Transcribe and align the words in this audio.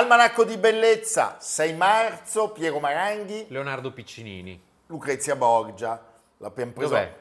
Almanacco 0.00 0.44
di 0.44 0.56
bellezza, 0.56 1.36
6 1.38 1.74
marzo, 1.74 2.52
Piero 2.52 2.78
Maranghi, 2.80 3.44
Leonardo 3.50 3.92
Piccinini, 3.92 4.58
Lucrezia 4.86 5.36
Borgia. 5.36 6.02
L'abbiamo 6.38 6.72
preso. 6.72 6.88
Dov'è? 6.88 7.16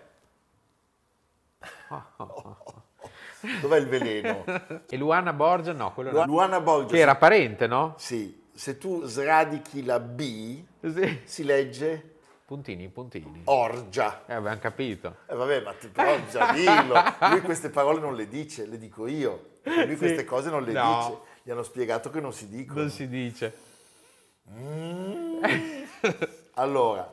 Dov'è 3.61 3.77
il 3.79 3.87
veleno? 3.87 4.45
E 4.87 4.95
Luana 4.95 5.33
Borgia? 5.33 5.73
No, 5.73 5.93
quello 5.93 6.11
Lu- 6.11 6.17
no. 6.19 6.25
Luana 6.25 6.61
Borgia. 6.61 6.93
Che 6.93 6.99
era 6.99 7.15
parente, 7.15 7.67
no? 7.67 7.95
Sì, 7.97 8.47
se 8.53 8.77
tu 8.77 9.03
sradichi 9.03 9.83
la 9.83 9.99
B, 9.99 10.63
Sì. 10.81 11.21
si 11.25 11.43
legge 11.43 12.13
Puntini, 12.45 12.87
puntini. 12.87 13.41
Orgia. 13.43 14.23
Eh, 14.25 14.33
abbiamo 14.35 14.57
capito. 14.57 15.17
Eh 15.27 15.35
vabbè, 15.35 15.61
ma 15.63 15.73
te- 15.73 15.89
però 15.89 16.15
già 16.31 16.51
dillo. 16.53 16.95
Lui 17.29 17.41
queste 17.41 17.69
parole 17.69 17.99
non 17.99 18.15
le 18.15 18.27
dice, 18.27 18.65
le 18.65 18.77
dico 18.79 19.05
io. 19.05 19.49
Lui 19.63 19.97
queste 19.97 20.23
cose 20.25 20.49
non 20.49 20.63
le 20.63 20.71
No. 20.71 20.97
dice. 20.97 21.27
Gli 21.49 21.53
hanno 21.53 21.63
spiegato 21.63 22.11
che 22.11 22.19
non 22.19 22.31
si 22.31 22.47
dicono. 22.47 22.81
Non 22.81 22.91
si 22.91 23.07
dice. 23.07 23.55
Allora, 26.53 27.11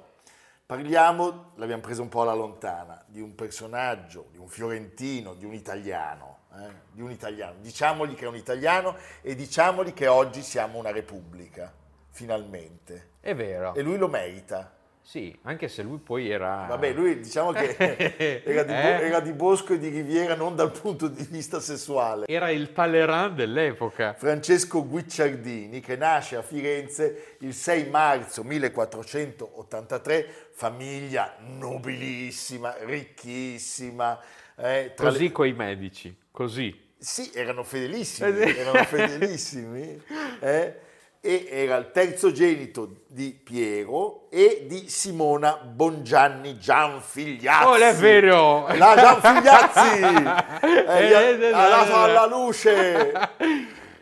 parliamo, 0.67 1.53
l'abbiamo 1.55 1.81
preso 1.81 2.03
un 2.03 2.11
po' 2.11 2.21
alla 2.21 2.35
lontana, 2.35 3.03
di 3.07 3.23
un 3.23 3.35
personaggio, 3.35 4.27
di 4.33 4.37
un 4.37 4.47
fiorentino, 4.47 5.33
di 5.33 5.47
un 5.47 5.55
italiano. 5.55 6.41
eh, 6.53 6.69
Di 6.93 7.01
un 7.01 7.11
italiano. 7.13 7.55
Diciamogli 7.63 8.15
che 8.15 8.27
è 8.27 8.29
un 8.29 8.37
italiano 8.37 8.97
e 9.23 9.35
diciamogli 9.35 9.95
che 9.95 10.07
oggi 10.07 10.43
siamo 10.43 10.77
una 10.79 10.91
repubblica, 10.91 11.73
finalmente. 12.11 13.13
È 13.21 13.35
vero. 13.35 13.73
E 13.73 13.81
lui 13.81 13.97
lo 13.97 14.09
merita. 14.09 14.71
Sì, 15.09 15.33
anche 15.43 15.69
se 15.69 15.85
lui 15.85 15.99
poi 15.99 16.29
era... 16.29 16.67
Vabbè, 16.69 16.93
lui 16.93 17.21
diciamo 17.21 17.53
che 17.53 17.77
era 18.45 18.65
di, 18.65 18.73
Eh? 18.73 19.07
era 19.07 19.21
di 19.21 19.33
Bosco 19.33 19.75
e 19.75 19.79
di 19.79 19.89
Riviera 19.89 20.35
non 20.35 20.57
dal 20.57 20.73
punto 20.73 21.07
di 21.07 21.25
vista 21.31 21.61
sessuale. 21.61 22.27
Era 22.27 22.51
il 22.51 22.73
Talleyrand 22.73 23.37
dell'epoca. 23.37 24.15
Francesco 24.15 24.85
Guicciardini, 24.85 25.79
che 25.79 25.95
nasce 25.95 26.35
a 26.35 26.43
Firenze 26.43 27.37
il 27.41 27.55
6 27.55 27.89
marzo 27.89 28.43
1483, 28.43 30.27
famiglia 30.51 31.37
nobilissima, 31.39 32.75
ricchissima. 32.81 34.21
eh, 34.57 34.93
Così 34.97 35.23
le- 35.25 35.33
coi 35.33 35.53
medici, 35.53 36.17
così. 36.33 36.83
Sì, 36.99 37.31
erano 37.33 37.63
fedelissimi, 37.63 38.41
Eh 38.41 38.57
erano 38.59 38.83
fedelissimi. 38.83 40.03
eh, 40.41 40.81
e 41.27 41.49
era 41.51 41.75
il 41.77 41.91
terzogenito 41.91 43.01
di 43.09 43.33
Piero 43.43 44.29
e 44.31 44.65
di 44.69 44.89
Simona 44.89 45.57
Bongianni 45.57 46.57
Gianfigliazzi. 46.57 47.67
Oh, 47.67 47.75
è 47.75 47.93
vero! 47.95 48.69
La 48.69 48.95
Gianfigliazzi! 48.95 50.03
Eh, 50.67 51.15
ha- 51.15 51.21
Eh, 51.21 51.31
eh, 51.33 51.51
dato 51.51 51.91
eh, 51.91 51.95
alla 51.95 52.27
luce! 52.27 53.13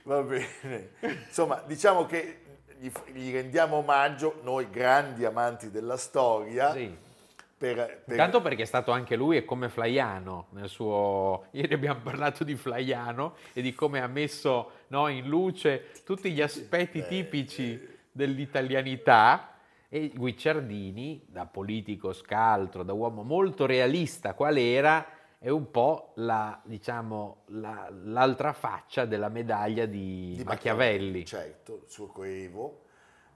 Va 0.03 0.21
bene. 0.21 0.91
Insomma, 1.27 1.63
diciamo 1.67 2.05
che 2.05 2.41
gli, 2.79 2.91
gli 3.13 3.33
rendiamo 3.33 3.77
omaggio, 3.77 4.41
noi 4.43 4.69
grandi 4.71 5.25
amanti 5.25 5.71
della 5.71 5.97
storia, 5.97 6.73
Sì. 6.73 6.95
Per, 7.57 7.77
per- 7.77 8.03
Intanto 8.07 8.41
perché 8.43 8.63
è 8.63 8.67
stato 8.67 8.91
anche 8.91 9.17
lui 9.17 9.37
e 9.37 9.45
come 9.45 9.69
Flaiano 9.69 10.49
nel 10.51 10.69
suo... 10.69 11.47
Ieri 11.53 11.75
abbiamo 11.75 12.01
parlato 12.01 12.45
di 12.45 12.57
Flaiano 12.57 13.37
e 13.53 13.63
di 13.63 13.73
come 13.75 14.01
ha 14.01 14.07
messo 14.07 14.71
no, 14.89 15.09
in 15.09 15.27
luce 15.27 15.91
tutti 16.05 16.31
gli 16.33 16.41
aspetti 16.41 17.05
tipici 17.07 17.93
dell'italianità 18.11 19.51
e 19.89 20.11
Guicciardini, 20.15 21.25
da 21.29 21.47
politico 21.47 22.13
scaltro, 22.13 22.83
da 22.83 22.93
uomo 22.93 23.23
molto 23.23 23.65
realista 23.65 24.35
qual 24.35 24.57
era, 24.57 25.07
è 25.39 25.49
un 25.51 25.71
po' 25.71 26.13
la, 26.17 26.61
diciamo, 26.65 27.43
la- 27.47 27.89
l'altra 28.05 28.53
faccia 28.53 29.05
della 29.05 29.29
medaglia 29.29 29.87
di, 29.87 30.35
di 30.37 30.43
Machiavelli. 30.45 31.25
Certo, 31.25 31.83
il 31.85 31.91
suo 31.91 32.09
coevo, 32.09 32.83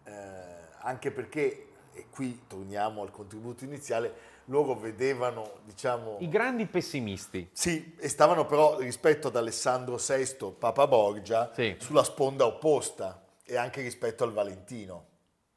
eh, 0.05 0.11
anche 0.81 1.12
perché, 1.12 1.68
e 1.98 2.06
qui 2.10 2.42
torniamo 2.47 3.03
al 3.03 3.10
contributo 3.10 3.64
iniziale, 3.64 4.36
loro 4.44 4.75
vedevano, 4.75 5.54
diciamo... 5.64 6.16
I 6.20 6.28
grandi 6.28 6.66
pessimisti. 6.66 7.48
Sì, 7.53 7.94
e 7.98 8.09
stavano 8.09 8.47
però 8.47 8.78
rispetto 8.78 9.28
ad 9.28 9.36
Alessandro 9.36 9.97
VI, 9.97 10.54
Papa 10.58 10.87
Borgia, 10.87 11.50
Sì. 11.53 11.75
sulla 11.78 12.04
sponda 12.04 12.47
opposta 12.47 13.25
e 13.44 13.56
anche 13.56 13.82
rispetto 13.82 14.22
al 14.25 14.32
Valentino. 14.32 15.06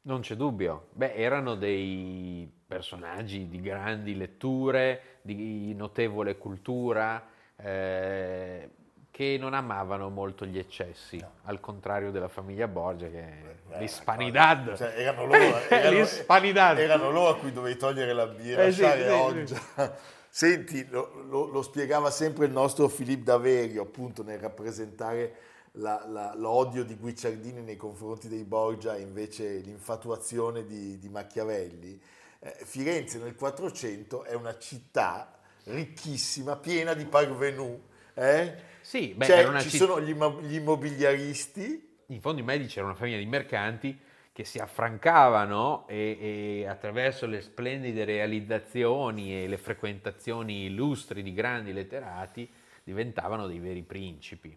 Non 0.03 0.21
c'è 0.21 0.35
dubbio. 0.35 0.87
Beh, 0.93 1.13
erano 1.13 1.55
dei 1.55 2.51
personaggi 2.65 3.47
di 3.47 3.61
grandi 3.61 4.15
letture, 4.15 5.19
di 5.21 5.75
notevole 5.75 6.37
cultura, 6.37 7.23
eh, 7.55 8.69
che 9.11 9.37
non 9.37 9.53
amavano 9.53 10.09
molto 10.09 10.45
gli 10.45 10.57
eccessi, 10.57 11.23
al 11.43 11.59
contrario 11.59 12.11
della 12.11 12.29
famiglia 12.29 12.67
Borgia, 12.67 13.07
che 13.09 13.19
Eh, 13.71 13.79
l'Hispanidad. 13.79 14.75
Cioè, 14.75 14.93
erano 14.97 15.25
loro, 15.25 15.59
erano, 15.69 15.97
erano 16.79 17.11
loro 17.11 17.29
a 17.29 17.37
cui 17.37 17.51
dovevi 17.51 17.77
togliere 17.77 18.13
la 18.13 18.25
birra, 18.27 18.63
Eh 18.63 18.71
sì, 18.71 18.83
sì, 18.83 19.01
Oggia. 19.09 19.61
Senti, 20.33 20.87
lo, 20.89 21.23
lo- 21.27 21.47
lo 21.47 21.61
spiegava 21.61 22.09
sempre 22.09 22.45
il 22.45 22.51
nostro 22.53 22.87
Filippo 22.87 23.25
Daverio, 23.25 23.81
appunto, 23.83 24.23
nel 24.23 24.39
rappresentare 24.39 25.35
la- 25.73 26.05
la- 26.07 26.33
l'odio 26.35 26.83
di 26.85 26.95
Guicciardini 26.95 27.61
nei 27.61 27.75
confronti 27.75 28.29
dei 28.29 28.43
Borgia 28.45 28.95
e 28.95 29.01
invece 29.01 29.57
l'infatuazione 29.57 30.65
di, 30.65 30.97
di 30.97 31.09
Machiavelli. 31.09 32.01
Eh, 32.39 32.55
Firenze 32.63 33.17
nel 33.19 33.35
400 33.35 34.23
è 34.23 34.33
una 34.33 34.57
città 34.57 35.33
ricchissima, 35.65 36.55
piena 36.55 36.93
di 36.93 37.05
parvenu. 37.05 37.79
eh? 38.13 38.69
Sì, 38.91 39.13
beh, 39.13 39.25
Cioè, 39.25 39.37
era 39.37 39.57
ci 39.61 39.69
città- 39.69 39.85
sono 39.85 40.01
gli, 40.01 40.13
gli 40.45 40.55
immobiliaristi, 40.55 41.89
In 42.07 42.19
fondo 42.19 42.41
i 42.41 42.43
medici 42.43 42.73
erano 42.73 42.89
una 42.91 42.99
famiglia 42.99 43.19
di 43.19 43.25
mercanti 43.25 43.97
che 44.33 44.43
si 44.43 44.59
affrancavano 44.59 45.87
e, 45.87 46.17
e 46.19 46.67
attraverso 46.67 47.25
le 47.25 47.39
splendide 47.39 48.03
realizzazioni 48.03 49.41
e 49.43 49.47
le 49.47 49.57
frequentazioni 49.57 50.65
illustri 50.65 51.23
di 51.23 51.31
grandi 51.31 51.71
letterati 51.71 52.49
diventavano 52.83 53.47
dei 53.47 53.59
veri 53.59 53.81
principi. 53.81 54.53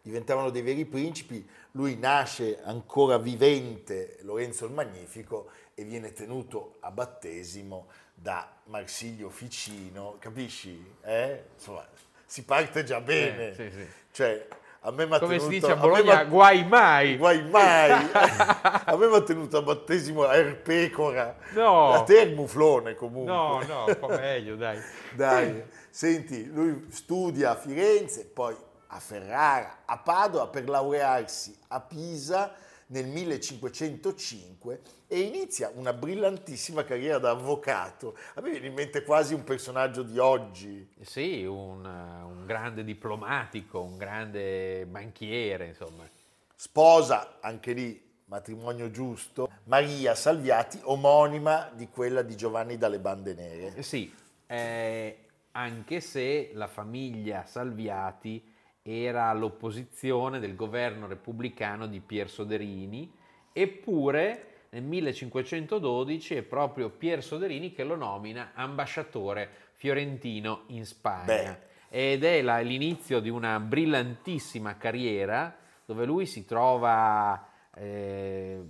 diventavano 0.00 0.50
dei 0.50 0.62
veri 0.62 0.84
principi. 0.84 1.44
Lui 1.72 1.96
nasce 1.96 2.62
ancora 2.62 3.18
vivente, 3.18 4.18
Lorenzo 4.22 4.64
il 4.64 4.72
Magnifico, 4.74 5.50
e 5.74 5.82
viene 5.82 6.12
tenuto 6.12 6.76
a 6.80 6.92
battesimo 6.92 7.88
da 8.14 8.48
Marsilio 8.66 9.28
Ficino, 9.28 10.14
capisci? 10.20 10.80
Eh? 11.02 11.42
Insomma, 11.56 11.84
si 12.28 12.44
parte 12.44 12.84
già 12.84 13.00
bene. 13.00 13.50
Eh, 13.50 13.54
sì, 13.54 13.70
sì. 13.70 13.86
Cioè, 14.12 14.46
a 14.82 14.90
me 14.92 15.06
Come 15.06 15.16
si 15.18 15.28
tenuto- 15.28 15.48
dice 15.48 15.66
a 15.72 15.74
me 15.74 15.80
Bologna, 15.80 16.14
m'ha- 16.14 16.24
guai 16.24 16.64
mai! 16.66 17.16
Guai 17.16 17.42
mai! 17.48 17.90
a 18.12 18.96
me 18.96 19.06
mi 19.08 19.14
ha 19.16 19.22
tenuto 19.22 19.56
a 19.56 19.62
battesimo 19.62 20.24
a 20.24 20.36
Erpecora. 20.36 21.36
No. 21.54 21.92
A 21.94 22.02
te 22.04 22.26
muflone 22.26 22.94
comunque. 22.94 23.32
No, 23.32 23.62
no, 23.66 23.84
un 23.86 23.96
po' 23.98 24.08
meglio, 24.08 24.56
dai. 24.56 24.78
Dai, 25.14 25.64
senti, 25.90 26.46
lui 26.52 26.86
studia 26.90 27.50
a 27.52 27.54
Firenze, 27.56 28.26
poi 28.26 28.54
a 28.88 28.98
Ferrara, 29.00 29.78
a 29.86 29.98
Padova 29.98 30.46
per 30.48 30.68
laurearsi 30.68 31.56
a 31.68 31.80
Pisa 31.80 32.54
nel 32.88 33.06
1505 33.06 34.80
e 35.06 35.20
inizia 35.20 35.70
una 35.74 35.92
brillantissima 35.92 36.84
carriera 36.84 37.18
da 37.18 37.30
avvocato. 37.30 38.16
A 38.34 38.40
me 38.40 38.50
viene 38.50 38.66
in 38.66 38.74
mente 38.74 39.02
quasi 39.02 39.34
un 39.34 39.44
personaggio 39.44 40.02
di 40.02 40.18
oggi. 40.18 40.88
Sì, 41.02 41.44
un, 41.44 41.84
un 41.84 42.44
grande 42.46 42.84
diplomatico, 42.84 43.82
un 43.82 43.96
grande 43.96 44.86
banchiere, 44.86 45.68
insomma. 45.68 46.08
Sposa, 46.54 47.38
anche 47.40 47.72
lì 47.72 48.06
matrimonio 48.28 48.90
giusto, 48.90 49.50
Maria 49.64 50.14
Salviati, 50.14 50.78
omonima 50.82 51.70
di 51.74 51.88
quella 51.88 52.22
di 52.22 52.36
Giovanni 52.36 52.76
dalle 52.76 52.98
Bande 52.98 53.34
Nere. 53.34 53.82
Sì, 53.82 54.12
eh, 54.46 55.18
anche 55.52 56.00
se 56.00 56.50
la 56.52 56.66
famiglia 56.66 57.44
Salviati 57.46 58.47
era 58.88 59.26
all'opposizione 59.26 60.38
del 60.38 60.54
governo 60.54 61.06
repubblicano 61.06 61.86
di 61.86 62.00
Pier 62.00 62.30
Soderini, 62.30 63.12
eppure 63.52 64.44
nel 64.70 64.82
1512 64.82 66.36
è 66.36 66.42
proprio 66.42 66.90
Pier 66.90 67.22
Soderini 67.22 67.72
che 67.72 67.84
lo 67.84 67.96
nomina 67.96 68.52
ambasciatore 68.54 69.50
fiorentino 69.72 70.62
in 70.68 70.86
Spagna. 70.86 71.24
Beh. 71.24 71.66
Ed 71.90 72.24
è 72.24 72.42
la, 72.42 72.58
l'inizio 72.60 73.20
di 73.20 73.28
una 73.28 73.60
brillantissima 73.60 74.76
carriera 74.76 75.54
dove 75.84 76.04
lui 76.04 76.26
si 76.26 76.44
trova 76.44 77.48
eh, 77.74 78.60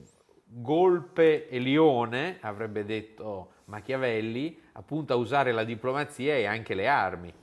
golpe 0.44 1.48
e 1.48 1.58
lione, 1.58 2.38
avrebbe 2.40 2.84
detto 2.84 3.52
Machiavelli, 3.66 4.60
appunto 4.72 5.12
a 5.12 5.16
usare 5.16 5.52
la 5.52 5.64
diplomazia 5.64 6.36
e 6.36 6.46
anche 6.46 6.74
le 6.74 6.86
armi 6.86 7.34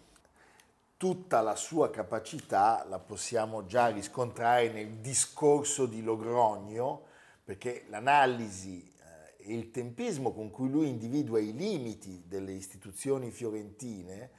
tutta 0.98 1.42
la 1.42 1.56
sua 1.56 1.90
capacità 1.90 2.86
la 2.88 3.00
possiamo 3.00 3.66
già 3.66 3.88
riscontrare 3.88 4.70
nel 4.70 4.98
discorso 5.00 5.86
di 5.86 6.02
Logrogno, 6.02 7.04
perché 7.44 7.86
l'analisi 7.90 8.92
eh, 9.38 9.44
e 9.44 9.54
il 9.54 9.72
tempismo 9.72 10.34
con 10.34 10.50
cui 10.50 10.70
lui 10.70 10.88
individua 10.88 11.40
i 11.40 11.54
limiti 11.54 12.24
delle 12.26 12.54
istituzioni 12.54 13.32
fiorentine, 13.32 14.30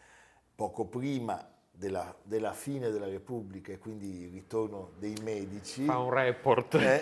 poco 0.54 0.86
prima 0.86 1.55
della, 1.78 2.14
della, 2.22 2.52
fine 2.52 2.90
della 2.90 3.06
Repubblica 3.06 3.72
e 3.72 3.78
quindi 3.78 4.22
il 4.22 4.32
ritorno 4.32 4.92
dei 4.98 5.14
medici. 5.22 5.84
Fa 5.84 5.98
un 5.98 6.10
report, 6.10 6.74
eh. 6.74 7.00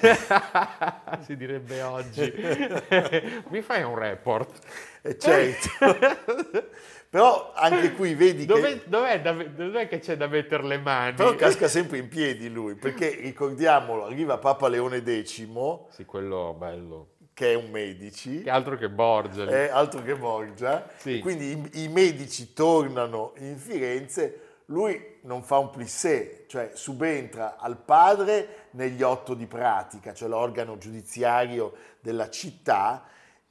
si 1.22 1.36
direbbe 1.36 1.82
oggi. 1.82 2.32
Mi 3.50 3.62
fai 3.62 3.82
un 3.82 3.96
report? 3.96 4.58
Eh 5.02 5.18
certo. 5.18 5.68
Però 7.14 7.52
anche 7.54 7.92
qui 7.92 8.14
vedi 8.14 8.44
dov'è, 8.44 8.80
che... 8.80 8.88
Dov'è, 8.88 9.20
dov'è, 9.20 9.86
che 9.86 10.00
c'è 10.00 10.16
da 10.16 10.26
mettere 10.26 10.64
le 10.64 10.78
mani? 10.78 11.14
Però 11.14 11.36
casca 11.36 11.68
sempre 11.68 11.98
in 11.98 12.08
piedi 12.08 12.50
lui, 12.50 12.74
perché 12.74 13.10
ricordiamolo, 13.20 14.06
arriva 14.06 14.38
Papa 14.38 14.66
Leone 14.66 15.00
X. 15.00 15.46
Sì, 15.90 16.04
quello 16.04 16.56
bello. 16.58 17.10
Che 17.32 17.52
è 17.52 17.54
un 17.54 17.70
medici. 17.70 18.42
Che 18.42 18.50
altro 18.50 18.76
che 18.76 18.88
Borgia. 18.88 19.46
È 19.46 19.68
altro 19.68 20.02
che 20.02 20.16
Borgia. 20.16 20.88
Sì. 20.96 21.20
Quindi 21.20 21.50
i, 21.50 21.82
i 21.84 21.88
medici 21.88 22.52
tornano 22.52 23.34
in 23.38 23.58
Firenze, 23.58 24.53
lui 24.66 25.18
non 25.22 25.42
fa 25.42 25.58
un 25.58 25.70
plissé, 25.70 26.44
cioè 26.48 26.70
subentra 26.74 27.56
al 27.58 27.76
padre 27.76 28.68
negli 28.70 29.02
otto 29.02 29.34
di 29.34 29.46
pratica, 29.46 30.14
cioè 30.14 30.28
l'organo 30.28 30.78
giudiziario 30.78 31.74
della 32.00 32.30
città, 32.30 33.04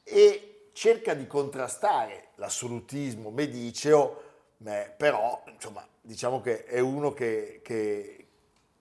e 0.04 0.70
cerca 0.74 1.14
di 1.14 1.28
contrastare 1.28 2.30
l'assolutismo 2.36 3.30
mediceo, 3.30 4.22
però 4.98 5.44
insomma, 5.48 5.86
diciamo 6.02 6.42
che 6.42 6.66
è 6.66 6.80
uno 6.80 7.14
che, 7.14 7.62
che, 7.64 8.28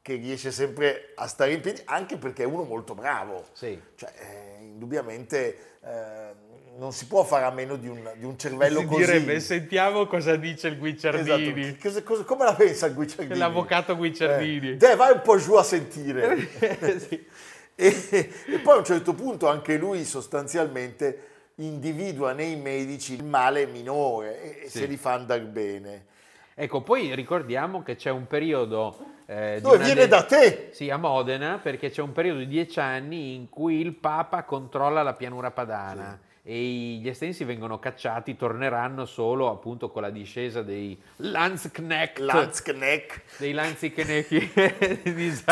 che, 0.01 0.15
riesce 0.15 0.51
sempre 0.51 1.13
a 1.15 1.27
stare 1.27 1.53
in 1.53 1.61
piedi, 1.61 1.83
anche 1.85 2.17
perché 2.17 2.45
è 2.45 2.47
uno 2.47 2.65
molto 2.65 2.95
bravo. 2.95 3.45
Sì. 3.53 3.81
Cioè, 3.95 4.13
eh, 4.17 4.63
indubbiamente 4.63 5.79
eh, 5.83 6.35
non 6.79 6.93
si 6.93 7.07
può 7.07 7.23
fare 7.25 7.45
a 7.45 7.51
meno 7.51 7.77
di 7.77 7.89
un, 7.89 8.11
di 8.17 8.25
un 8.25 8.39
cervello 8.39 8.81
si 8.81 8.87
così. 8.87 9.05
direbbe, 9.05 9.41
sentiamo 9.41 10.07
cosa 10.07 10.37
dice 10.37 10.69
il 10.69 10.79
Guicciardini. 10.79 11.61
Esatto. 11.61 11.79
Cosa, 11.83 12.03
cosa, 12.03 12.25
come 12.25 12.45
la 12.45 12.55
pensa 12.55 12.87
il 12.87 12.95
Guicciardini? 12.95 13.39
L'avvocato 13.39 13.97
Guicciardini. 13.97 14.71
Eh, 14.71 14.77
dai, 14.77 14.97
vai 14.97 15.13
un 15.13 15.21
po' 15.23 15.37
giù 15.37 15.55
a 15.55 15.63
sentire. 15.63 16.49
sì. 16.99 17.27
e, 17.75 18.31
e 18.47 18.59
poi 18.59 18.75
a 18.75 18.79
un 18.79 18.85
certo 18.85 19.15
punto 19.15 19.49
anche 19.49 19.77
lui 19.77 20.05
sostanzialmente 20.05 21.29
individua 21.57 22.33
nei 22.33 22.57
medici 22.57 23.15
il 23.15 23.25
male 23.25 23.67
minore 23.67 24.63
e 24.63 24.69
sì. 24.69 24.79
se 24.79 24.87
li 24.87 24.97
fa 24.97 25.13
andare 25.13 25.43
bene. 25.43 26.07
Ecco, 26.55 26.83
poi 26.83 27.15
ricordiamo 27.15 27.83
che 27.83 27.97
c'è 27.97 28.11
un 28.11 28.27
periodo... 28.27 29.11
Eh, 29.27 29.61
Dove 29.63 29.79
viene 29.79 30.03
de- 30.03 30.09
da 30.09 30.25
te? 30.25 30.69
Sì, 30.73 30.91
a 30.91 30.97
Modena, 30.97 31.59
perché 31.63 31.91
c'è 31.91 32.03
un 32.03 32.13
periodo 32.13 32.41
di 32.41 32.47
dieci 32.47 32.81
anni 32.81 33.35
in 33.35 33.49
cui 33.49 33.81
il 33.81 33.95
Papa 33.95 34.43
controlla 34.45 35.03
la 35.03 35.15
pianura 35.15 35.51
padana. 35.51 36.19
Sì 36.21 36.31
e 36.45 36.99
gli 37.01 37.09
estensi 37.09 37.45
vengono 37.45 37.79
cacciati, 37.79 38.37
torneranno 38.37 39.05
solo 39.05 39.49
appunto 39.49 39.91
con 39.91 40.03
la 40.03 40.11
discesa 40.11 40.63
dei 40.63 41.01
Lanzknecht. 41.17 42.19
Lanzknecht. 42.19 43.39
Dei 43.39 43.53
Lanzknecht. 43.53 45.05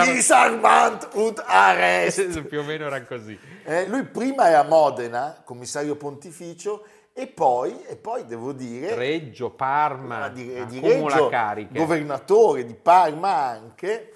Disarmant 0.04 1.08
und 1.14 1.40
Arrest. 1.46 2.42
Più 2.46 2.58
o 2.58 2.64
meno 2.64 2.86
era 2.86 3.02
così. 3.04 3.38
Eh, 3.64 3.86
lui 3.86 4.02
prima 4.04 4.48
è 4.48 4.54
a 4.54 4.64
Modena, 4.64 5.40
commissario 5.44 5.94
pontificio, 5.94 6.84
e 7.12 7.28
poi, 7.28 7.84
e 7.86 7.94
poi 7.94 8.26
devo 8.26 8.52
dire... 8.52 8.94
Reggio, 8.96 9.50
Parma, 9.50 10.28
di, 10.28 10.64
di 10.66 10.80
Reggio, 10.80 11.28
cariche. 11.28 11.78
governatore 11.78 12.64
di 12.64 12.74
Parma 12.74 13.34
anche, 13.34 14.12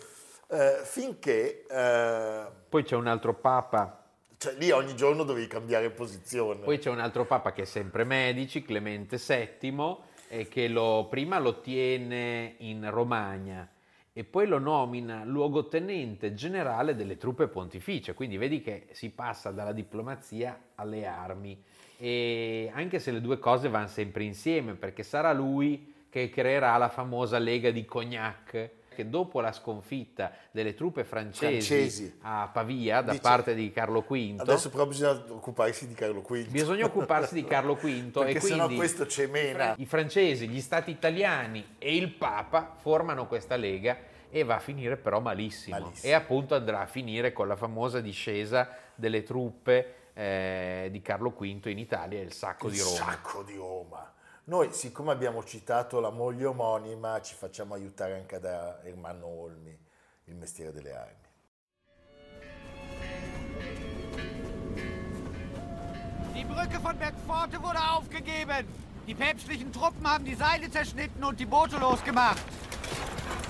eh, 0.49 0.81
finché... 0.83 1.67
Eh, 1.69 2.47
poi 2.69 2.83
c'è 2.83 2.97
un 2.97 3.07
altro 3.07 3.35
papa 3.35 4.04
cioè 4.45 4.57
lì 4.59 4.71
ogni 4.71 4.95
giorno 4.95 5.25
dovevi 5.25 5.47
cambiare 5.47 5.89
posizione. 5.89 6.61
Poi 6.61 6.79
c'è 6.79 6.91
un 6.91 6.99
altro 6.99 7.25
papa 7.25 7.53
che 7.53 7.63
è 7.63 7.65
sempre 7.65 8.05
Medici, 8.05 8.63
Clemente 8.63 9.17
VII, 9.17 9.97
e 10.29 10.49
che 10.49 10.69
lo, 10.69 11.07
prima 11.09 11.39
lo 11.39 11.61
tiene 11.61 12.57
in 12.59 12.91
Romagna 12.91 13.67
e 14.13 14.23
poi 14.23 14.47
lo 14.47 14.59
nomina 14.59 15.25
luogotenente 15.25 16.35
generale 16.35 16.95
delle 16.95 17.17
truppe 17.17 17.49
pontificie, 17.49 18.13
quindi 18.13 18.37
vedi 18.37 18.61
che 18.61 18.89
si 18.91 19.09
passa 19.11 19.51
dalla 19.51 19.73
diplomazia 19.73 20.61
alle 20.75 21.07
armi 21.07 21.61
e 21.97 22.71
anche 22.75 22.99
se 22.99 23.13
le 23.13 23.23
due 23.23 23.39
cose 23.39 23.71
vanno 23.71 23.87
sempre 23.87 24.25
insieme 24.25 24.75
perché 24.75 25.03
sarà 25.03 25.33
lui 25.33 25.95
che 26.11 26.29
creerà 26.29 26.77
la 26.77 26.91
famosa 26.91 27.39
Lega 27.39 27.71
di 27.71 27.87
Cognac 27.87 28.71
che 28.95 29.11
dopo 29.11 29.41
la 29.41 29.53
sconfitta 29.53 30.33
delle 30.51 30.73
truppe 30.75 31.05
francesi, 31.05 31.67
francesi. 31.67 32.19
a 32.23 32.49
Pavia 32.53 33.03
da 33.03 33.11
Dice, 33.11 33.23
parte 33.23 33.55
di 33.55 33.71
Carlo 33.71 34.01
V. 34.01 34.35
Adesso 34.39 34.71
però 34.71 34.87
bisogna 34.87 35.23
occuparsi 35.29 35.87
di 35.87 35.95
Carlo 35.95 36.23
V. 36.23 36.49
Bisogna 36.49 36.87
occuparsi 36.87 37.35
di 37.35 37.45
Carlo 37.45 37.75
V 37.75 37.83
Perché 38.11 38.39
e 38.39 38.41
quindi 38.41 38.77
questo 38.77 39.07
cemena. 39.07 39.75
I 39.77 39.87
francesi, 39.87 40.49
gli 40.49 40.61
stati 40.61 40.91
italiani 40.91 41.77
e 41.79 41.97
il 41.97 42.11
Papa 42.11 42.75
formano 42.81 43.27
questa 43.27 43.57
lega 43.57 43.97
e 44.31 44.43
va 44.43 44.57
a 44.57 44.61
finire 44.61 44.97
però 44.97 45.21
malissimo. 45.21 45.79
malissimo. 45.79 46.13
E 46.13 46.15
appunto 46.15 46.55
andrà 46.55 46.81
a 46.81 46.87
finire 46.87 47.33
con 47.33 47.47
la 47.47 47.57
famosa 47.57 48.01
discesa 48.01 48.69
delle 48.95 49.23
truppe 49.23 50.11
eh, 50.15 50.89
di 50.91 51.03
Carlo 51.03 51.31
V 51.31 51.43
in 51.43 51.79
Italia 51.79 52.19
e 52.19 52.23
il 52.23 52.33
sacco 52.33 52.69
il 52.69 52.73
di 52.73 52.79
Roma. 52.81 52.91
Il 52.91 52.97
sacco 52.97 53.43
di 53.43 53.57
Roma. 53.57 54.14
Noi, 54.47 54.69
siccome 54.73 55.11
abbiamo 55.11 55.43
citato 55.43 56.01
la 56.01 56.11
moglie 56.11 56.45
omonima, 56.45 57.19
ci 57.23 57.35
facciamo 57.35 57.73
aiutare 57.73 58.15
anche 58.15 58.39
da 58.39 58.79
Ermanno 58.83 59.27
Olmi, 59.27 59.75
il 60.25 60.35
mestiere 60.35 60.71
delle 60.71 60.95
armi. 60.95 61.23
Die 66.35 66.45
Brücke 66.45 66.79
von 66.79 66.95
Bergforte 66.99 67.59
wurde 67.59 67.79
aufgegeben. 67.79 68.67
Die 69.07 69.15
päpstlichen 69.15 69.73
Truppen 69.73 70.07
haben 70.07 70.25
die 70.25 70.35
Seile 70.35 70.69
zerschnitten 70.71 71.25
und 71.25 71.39
die 71.39 71.47
Boote 71.47 71.79
losgemacht. 71.79 72.45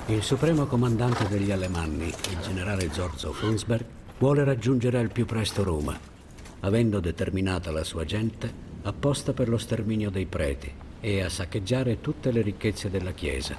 Il 0.06 0.22
supremo 0.22 0.66
comandante 0.66 1.26
degli 1.26 1.50
Alemanni, 1.50 2.06
il 2.06 2.40
generale 2.40 2.92
Zorzo 2.92 3.32
Frundsberg, 3.32 3.84
vuole 4.18 4.44
raggiungere 4.44 4.98
al 4.98 5.10
più 5.10 5.26
presto 5.26 5.64
Roma, 5.64 5.98
avendo 6.60 7.00
determinata 7.00 7.72
la 7.72 7.82
sua 7.82 8.04
gente 8.04 8.62
apposta 8.82 9.32
per 9.32 9.48
lo 9.48 9.58
sterminio 9.58 10.10
dei 10.10 10.26
preti 10.26 10.83
e 11.04 11.20
a 11.20 11.28
saccheggiare 11.28 12.00
tutte 12.00 12.30
le 12.30 12.40
ricchezze 12.40 12.88
della 12.88 13.12
Chiesa, 13.12 13.58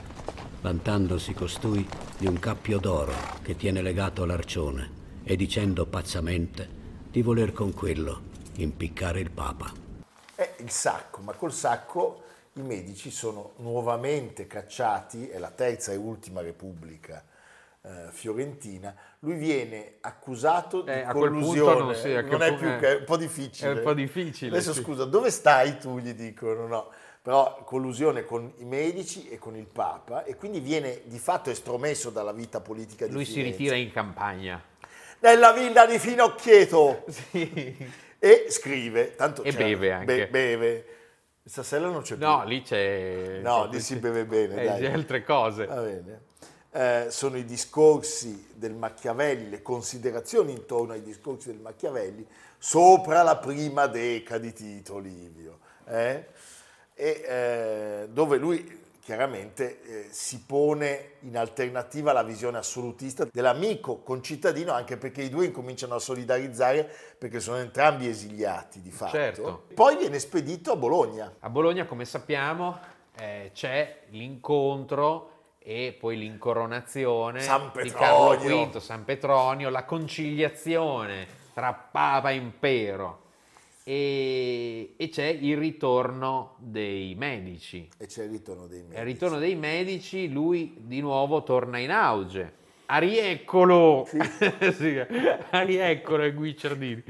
vantandosi 0.61 1.35
costui 1.35 1.87
di 2.17 2.25
un 2.25 2.39
cappio 2.39 2.79
d'oro 2.79 3.13
che 3.43 3.55
tiene 3.55 3.83
legato 3.83 4.25
l'arcione 4.25 5.19
e 5.23 5.35
dicendo 5.35 5.85
pazzamente 5.85 6.67
di 7.07 7.21
voler 7.21 7.51
con 7.51 7.71
quello 7.71 8.33
impiccare 8.55 9.19
il 9.19 9.29
Papa. 9.29 9.71
È 10.33 10.55
il 10.57 10.71
sacco, 10.71 11.21
ma 11.21 11.33
col 11.33 11.53
sacco 11.53 12.23
i 12.53 12.61
medici 12.61 13.11
sono 13.11 13.51
nuovamente 13.57 14.47
cacciati, 14.47 15.27
è 15.27 15.37
la 15.37 15.51
terza 15.51 15.91
e 15.91 15.97
ultima 15.97 16.41
repubblica 16.41 17.23
eh, 17.83 18.07
fiorentina, 18.09 18.95
lui 19.19 19.35
viene 19.35 19.97
accusato 20.01 20.81
di 20.81 20.89
eh, 20.89 21.05
collusione, 21.11 21.79
non, 21.79 21.93
sì, 21.93 22.11
non 22.11 22.41
è 22.41 22.55
più 22.55 22.75
che 22.79 22.87
è 22.87 22.99
un 23.01 23.05
po' 23.05 23.17
difficile. 23.17 23.71
È 23.71 23.75
un 23.75 23.83
po' 23.83 23.93
difficile. 23.93 24.49
Adesso 24.49 24.73
sì. 24.73 24.81
scusa, 24.81 25.05
dove 25.05 25.29
stai 25.29 25.77
tu? 25.77 25.99
Gli 25.99 26.13
dicono 26.13 26.65
no 26.65 26.91
però 27.25 27.63
collusione 27.63 28.23
con 28.23 28.53
i 28.57 28.65
medici 28.65 29.27
e 29.29 29.39
con 29.39 29.55
il 29.55 29.65
Papa 29.65 30.25
e 30.25 30.35
quindi 30.35 30.59
viene 30.59 31.01
di 31.05 31.17
fatto 31.17 31.49
estromesso 31.49 32.11
dalla 32.11 32.31
vita 32.31 32.59
politica 32.61 33.07
di 33.07 33.13
Lui 33.13 33.25
si 33.25 33.31
Firenze. 33.33 33.57
ritira 33.57 33.75
in 33.75 33.91
campagna. 33.91 34.61
Nella 35.21 35.51
villa 35.51 35.87
di 35.87 35.97
Finocchieto 35.97 37.03
Sì. 37.07 37.75
e 38.19 38.45
scrive, 38.49 39.15
tanto 39.15 39.41
E 39.41 39.53
beve 39.53 39.91
anche. 39.91 40.05
be- 40.05 40.27
beve. 40.27 40.85
Stasera 41.43 41.87
non 41.89 42.03
c'è 42.03 42.15
più. 42.15 42.27
No, 42.27 42.43
lì 42.45 42.61
c'è... 42.61 43.39
No, 43.41 43.65
lì 43.71 43.79
si 43.79 43.95
beve 43.95 44.25
bene, 44.25 44.61
Eh, 44.61 44.65
dai. 44.65 44.81
c'è 44.81 44.91
altre 44.91 45.23
cose. 45.23 45.65
Va 45.65 45.81
bene. 45.81 46.21
Eh, 46.69 47.05
sono 47.09 47.37
i 47.37 47.43
discorsi 47.45 48.49
del 48.53 48.73
Machiavelli, 48.75 49.49
le 49.49 49.63
considerazioni 49.63 50.51
intorno 50.51 50.93
ai 50.93 51.01
discorsi 51.01 51.47
del 51.47 51.59
Machiavelli 51.59 52.23
sopra 52.59 53.23
la 53.23 53.37
prima 53.37 53.87
deca 53.87 54.37
di 54.37 54.53
Tito 54.53 54.99
Livio, 54.99 55.57
eh? 55.87 56.27
E, 56.95 57.23
eh, 57.27 58.07
dove 58.09 58.37
lui 58.37 58.83
chiaramente 59.05 59.83
eh, 59.83 60.07
si 60.09 60.45
pone 60.47 61.11
in 61.19 61.37
alternativa 61.37 62.09
alla 62.09 62.23
visione 62.23 62.57
assolutista 62.57 63.27
dell'amico 63.31 63.97
concittadino, 63.99 64.71
anche 64.71 64.97
perché 64.97 65.21
i 65.21 65.29
due 65.29 65.45
incominciano 65.45 65.93
a 65.93 65.99
solidarizzare 65.99 66.91
perché 67.15 67.39
sono 67.39 67.57
entrambi 67.57 68.07
esiliati 68.07 68.81
di 68.81 68.89
fatto. 68.89 69.11
Certo. 69.11 69.65
Poi 69.75 69.95
viene 69.97 70.17
spedito 70.17 70.71
a 70.71 70.75
Bologna. 70.75 71.31
A 71.41 71.49
Bologna, 71.51 71.85
come 71.85 72.03
sappiamo, 72.03 72.79
eh, 73.17 73.51
c'è 73.53 74.05
l'incontro 74.09 75.33
e 75.59 75.95
poi 75.99 76.17
l'incoronazione 76.17 77.41
San 77.41 77.71
di 77.79 77.91
Carlo. 77.91 78.69
V, 78.69 78.77
San 78.79 79.05
Petronio, 79.05 79.69
la 79.69 79.85
conciliazione 79.85 81.27
tra 81.53 81.73
Papa 81.73 82.31
e 82.31 82.35
Impero 82.35 83.24
e, 83.87 84.95
e 84.97 85.09
c'è 85.09 85.27
il 85.27 85.57
ritorno 85.57 86.55
dei 86.57 87.13
medici. 87.13 87.87
E 87.99 88.07
c'è 88.07 88.23
il 88.23 88.31
ritorno 88.31 88.65
dei 88.65 88.79
medici. 88.79 88.97
E 88.97 88.99
al 88.99 89.05
ritorno 89.05 89.37
dei 89.37 89.55
medici 89.55 90.27
lui 90.27 90.75
di 90.79 91.01
nuovo 91.01 91.43
torna 91.43 91.77
in 91.77 91.91
auge. 91.91 92.63
Arieccolo! 92.87 94.07
Sì, 94.07 94.97
Arieccolo 95.51 96.23
e 96.23 96.33
Guicciardini. 96.33 97.03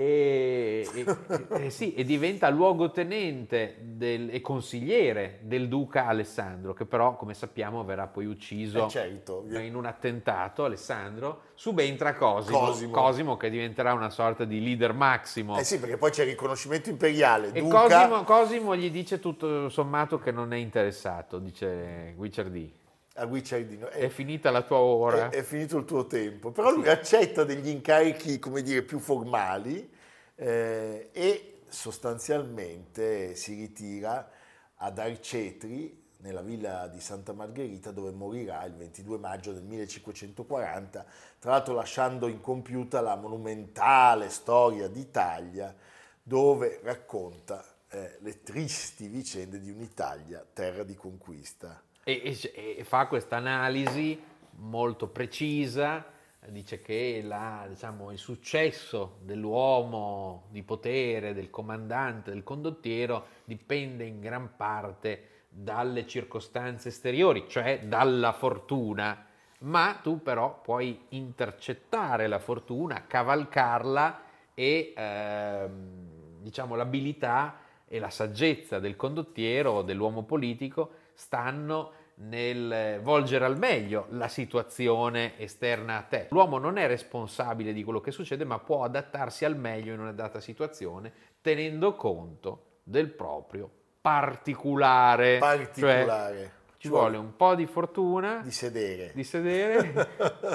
E, 0.00 0.88
e- 0.94 1.64
e 1.66 1.70
sì, 1.70 1.92
e 1.92 2.04
diventa 2.04 2.48
luogotenente 2.48 3.76
del- 3.82 4.30
e 4.32 4.40
consigliere 4.40 5.40
del 5.42 5.68
duca 5.68 6.06
Alessandro, 6.06 6.72
che 6.72 6.86
però, 6.86 7.16
come 7.16 7.34
sappiamo, 7.34 7.84
verrà 7.84 8.06
poi 8.06 8.24
ucciso 8.24 8.86
Eh, 8.86 8.88
certo. 8.88 9.44
in 9.50 9.74
un 9.76 9.84
attentato. 9.84 10.64
Alessandro 10.64 11.42
subentra 11.54 12.14
Cosimo, 12.14 12.58
Cosimo. 12.60 12.92
Cosimo, 12.92 13.36
che 13.36 13.50
diventerà 13.50 13.92
una 13.92 14.08
sorta 14.08 14.46
di 14.46 14.62
leader 14.62 14.94
massimo. 14.94 15.58
Eh 15.58 15.64
sì, 15.64 15.78
perché 15.78 15.98
poi 15.98 16.10
c'è 16.10 16.22
il 16.22 16.30
riconoscimento 16.30 16.88
imperiale. 16.88 17.50
E 17.52 17.60
Duca, 17.60 17.82
Cosimo, 17.82 18.22
Cosimo 18.24 18.76
gli 18.76 18.90
dice 18.90 19.20
tutto 19.20 19.68
sommato 19.68 20.18
che 20.18 20.30
non 20.32 20.54
è 20.54 20.56
interessato, 20.56 21.38
dice 21.38 22.14
Guicciardini. 22.16 22.78
A 23.20 23.26
Guicciardino, 23.26 23.88
È 23.88 23.98
è, 23.98 24.08
finita 24.08 24.50
la 24.50 24.62
tua 24.62 24.78
ora. 24.78 25.28
è- 25.28 25.38
è 25.38 25.42
finito 25.42 25.76
il 25.76 25.84
tuo 25.84 26.06
tempo. 26.06 26.50
Però 26.50 26.70
lui 26.70 26.88
accetta 26.88 27.44
degli 27.44 27.68
incarichi, 27.68 28.38
come 28.38 28.62
dire, 28.62 28.82
più 28.82 28.98
formali 28.98 29.88
eh, 30.34 31.10
e 31.12 31.60
sostanzialmente 31.68 33.34
si 33.34 33.54
ritira 33.54 34.30
ad 34.76 34.98
Arcetri, 34.98 35.98
nella 36.20 36.42
villa 36.42 36.86
di 36.88 37.00
Santa 37.00 37.32
Margherita, 37.32 37.90
dove 37.92 38.10
morirà 38.10 38.64
il 38.64 38.74
22 38.74 39.18
maggio 39.18 39.52
del 39.52 39.62
1540, 39.62 41.04
tra 41.38 41.50
l'altro 41.52 41.74
lasciando 41.74 42.26
incompiuta 42.26 43.00
la 43.00 43.16
monumentale 43.16 44.28
storia 44.28 44.88
d'Italia, 44.88 45.74
dove 46.22 46.80
racconta 46.82 47.64
eh, 47.88 48.18
le 48.20 48.42
tristi 48.42 49.08
vicende 49.08 49.58
di 49.60 49.70
un'Italia 49.70 50.46
terra 50.52 50.82
di 50.84 50.94
conquista. 50.94 51.82
E, 52.02 52.22
e- 52.24 52.76
e 52.78 52.84
fa 52.84 53.06
questa 53.06 53.36
analisi 53.36 54.18
molto 54.56 55.08
precisa, 55.08 56.04
dice 56.48 56.80
che 56.80 57.20
la- 57.22 57.66
diciamo, 57.68 58.10
il 58.10 58.18
successo 58.18 59.18
dell'uomo 59.22 60.44
di 60.50 60.62
potere, 60.62 61.34
del 61.34 61.50
comandante, 61.50 62.30
del 62.30 62.42
condottiero, 62.42 63.26
dipende 63.44 64.04
in 64.04 64.20
gran 64.20 64.56
parte 64.56 65.28
dalle 65.48 66.06
circostanze 66.06 66.88
esteriori, 66.88 67.44
cioè 67.48 67.80
dalla 67.84 68.32
fortuna, 68.32 69.26
ma 69.60 69.98
tu 70.02 70.22
però 70.22 70.60
puoi 70.60 71.06
intercettare 71.10 72.26
la 72.28 72.38
fortuna, 72.38 73.04
cavalcarla 73.06 74.22
e 74.54 74.92
ehm, 74.96 76.40
diciamo 76.40 76.74
l'abilità 76.76 77.58
e 77.86 77.98
la 77.98 78.10
saggezza 78.10 78.78
del 78.78 78.96
condottiero 78.96 79.82
dell'uomo 79.82 80.22
politico 80.22 80.92
stanno 81.20 81.92
nel 82.22 82.98
volgere 83.02 83.44
al 83.44 83.58
meglio 83.58 84.06
la 84.10 84.28
situazione 84.28 85.38
esterna 85.38 85.98
a 85.98 86.02
te. 86.02 86.26
L'uomo 86.30 86.56
non 86.58 86.78
è 86.78 86.86
responsabile 86.86 87.72
di 87.74 87.84
quello 87.84 88.00
che 88.00 88.10
succede, 88.10 88.44
ma 88.44 88.58
può 88.58 88.84
adattarsi 88.84 89.44
al 89.44 89.56
meglio 89.56 89.92
in 89.92 90.00
una 90.00 90.12
data 90.12 90.40
situazione 90.40 91.12
tenendo 91.42 91.94
conto 91.94 92.78
del 92.82 93.08
proprio 93.10 93.70
particolare. 94.00 95.38
Cioè, 95.38 95.56
Particolare. 95.56 96.52
ci 96.78 96.88
vuole 96.88 97.16
un 97.18 97.36
po' 97.36 97.54
di 97.54 97.66
fortuna, 97.66 98.40
di 98.42 98.50
sedere. 98.50 99.12
di 99.14 99.24
sedere 99.24 100.08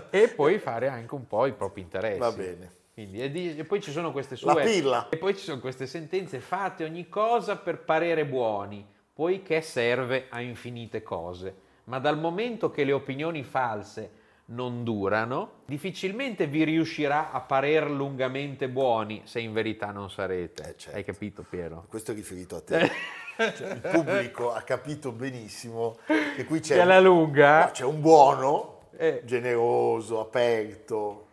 e 0.09 0.27
poi 0.29 0.57
fare 0.59 0.87
anche 0.87 1.13
un 1.13 1.27
po' 1.27 1.45
i 1.45 1.53
propri 1.53 1.81
interessi. 1.81 2.19
Va 2.19 2.31
bene. 2.31 2.71
Quindi, 2.93 3.21
e, 3.21 3.29
di- 3.29 3.57
e 3.57 3.63
poi 3.65 3.81
ci 3.81 3.91
sono 3.91 4.11
queste 4.11 4.35
La 4.41 4.53
sue 4.53 4.63
pilla. 4.63 5.09
e 5.09 5.17
poi 5.17 5.35
ci 5.35 5.43
sono 5.43 5.59
queste 5.59 5.85
sentenze 5.85 6.39
fate 6.39 6.83
ogni 6.83 7.07
cosa 7.09 7.57
per 7.57 7.79
parere 7.83 8.25
buoni, 8.25 8.85
poiché 9.15 9.61
serve 9.61 10.25
a 10.27 10.41
infinite 10.41 11.01
cose. 11.01 11.55
Ma 11.85 11.99
dal 11.99 12.19
momento 12.19 12.69
che 12.69 12.83
le 12.83 12.91
opinioni 12.91 13.43
false 13.43 14.23
non 14.47 14.83
durano, 14.83 15.61
difficilmente 15.65 16.47
vi 16.47 16.65
riuscirà 16.65 17.31
a 17.31 17.39
parer 17.39 17.89
lungamente 17.89 18.67
buoni 18.67 19.21
se 19.23 19.39
in 19.39 19.53
verità 19.53 19.91
non 19.91 20.09
sarete. 20.11 20.63
Eh, 20.63 20.75
certo. 20.77 20.97
Hai 20.97 21.05
capito, 21.05 21.45
Piero? 21.47 21.85
Questo 21.87 22.11
è 22.11 22.13
riferito 22.15 22.57
a 22.57 22.61
te. 22.61 22.91
Cioè, 23.35 23.69
il 23.73 23.81
pubblico 23.81 24.53
ha 24.53 24.61
capito 24.61 25.11
benissimo 25.11 25.97
che 26.37 26.45
qui 26.45 26.61
c'è, 26.61 26.79
alla 26.79 27.01
lunga 27.01 27.65
no, 27.65 27.71
c'è 27.71 27.83
un 27.83 27.99
buono, 27.99 28.79
Eh. 28.95 29.23
generoso, 29.25 30.21
aperto, 30.21 31.25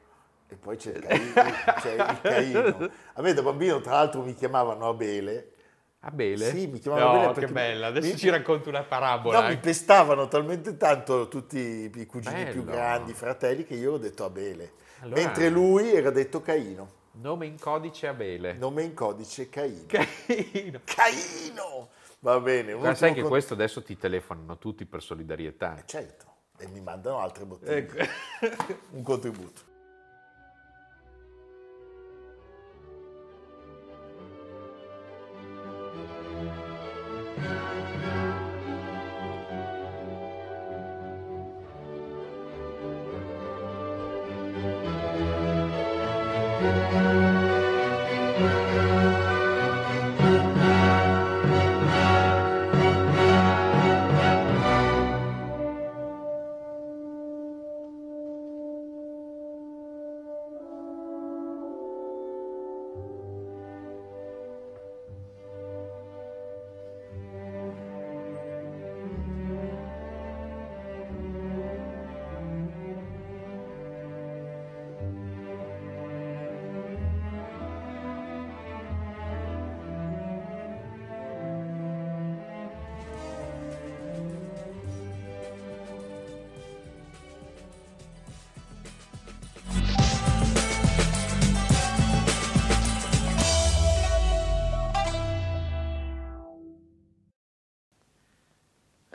e 0.48 0.56
poi 0.56 0.76
c'è 0.76 0.94
il, 0.96 1.00
Caino, 1.06 1.32
c'è 1.80 1.92
il 1.94 2.20
Caino. 2.20 2.90
A 3.12 3.22
me 3.22 3.32
da 3.32 3.42
bambino, 3.42 3.80
tra 3.80 3.92
l'altro, 3.92 4.20
mi 4.24 4.34
chiamavano 4.34 4.88
Abele. 4.88 5.52
Abele? 6.04 6.50
Sì, 6.50 6.66
mi 6.66 6.78
chiamavano 6.80 7.06
no, 7.12 7.18
Abele 7.18 7.32
che 7.34 7.40
perché 7.40 7.52
bella. 7.52 7.86
Adesso 7.88 8.06
mi- 8.12 8.16
ci 8.18 8.28
racconti 8.28 8.68
una 8.68 8.82
parabola. 8.82 9.40
No, 9.40 9.46
mi 9.48 9.54
eh. 9.54 9.58
pestavano 9.58 10.26
talmente 10.28 10.76
tanto 10.76 11.28
tutti 11.28 11.90
i 11.94 12.06
cugini 12.06 12.44
più 12.50 12.62
Bello. 12.64 12.76
grandi, 12.76 13.10
i 13.12 13.14
fratelli, 13.14 13.64
che 13.64 13.74
io 13.74 13.92
ho 13.92 13.98
detto 13.98 14.24
Abele. 14.24 14.72
Allora- 15.00 15.20
Mentre 15.22 15.48
lui 15.48 15.92
era 15.92 16.10
detto 16.10 16.42
Caino. 16.42 17.00
Nome 17.14 17.46
in 17.46 17.58
codice 17.58 18.08
Abele. 18.08 18.54
Nome 18.54 18.82
in 18.82 18.94
codice 18.94 19.48
Caino. 19.48 19.84
Caino. 19.86 20.80
Caino! 20.84 21.88
Va 22.20 22.40
bene. 22.40 22.74
Ma 22.74 22.94
sai 22.94 23.12
che 23.12 23.20
con- 23.20 23.30
questo 23.30 23.54
adesso 23.54 23.82
ti 23.82 23.96
telefonano 23.96 24.58
tutti 24.58 24.84
per 24.86 25.02
solidarietà. 25.02 25.82
Certo, 25.84 26.24
e 26.58 26.66
mi 26.68 26.80
mandano 26.80 27.18
altre 27.18 27.44
bottiglie. 27.44 27.76
Ecco. 27.76 27.96
Un 28.90 29.02
contributo. 29.02 29.70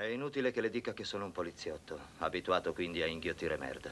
È 0.08 0.12
inutile 0.12 0.52
che 0.52 0.62
le 0.62 0.70
dica 0.70 0.94
che 0.94 1.04
sono 1.04 1.26
un 1.26 1.34
poliziotto, 1.34 2.00
abituato 2.20 2.72
quindi 2.72 3.02
a 3.02 3.08
inghiottire 3.08 3.58
merda. 3.58 3.92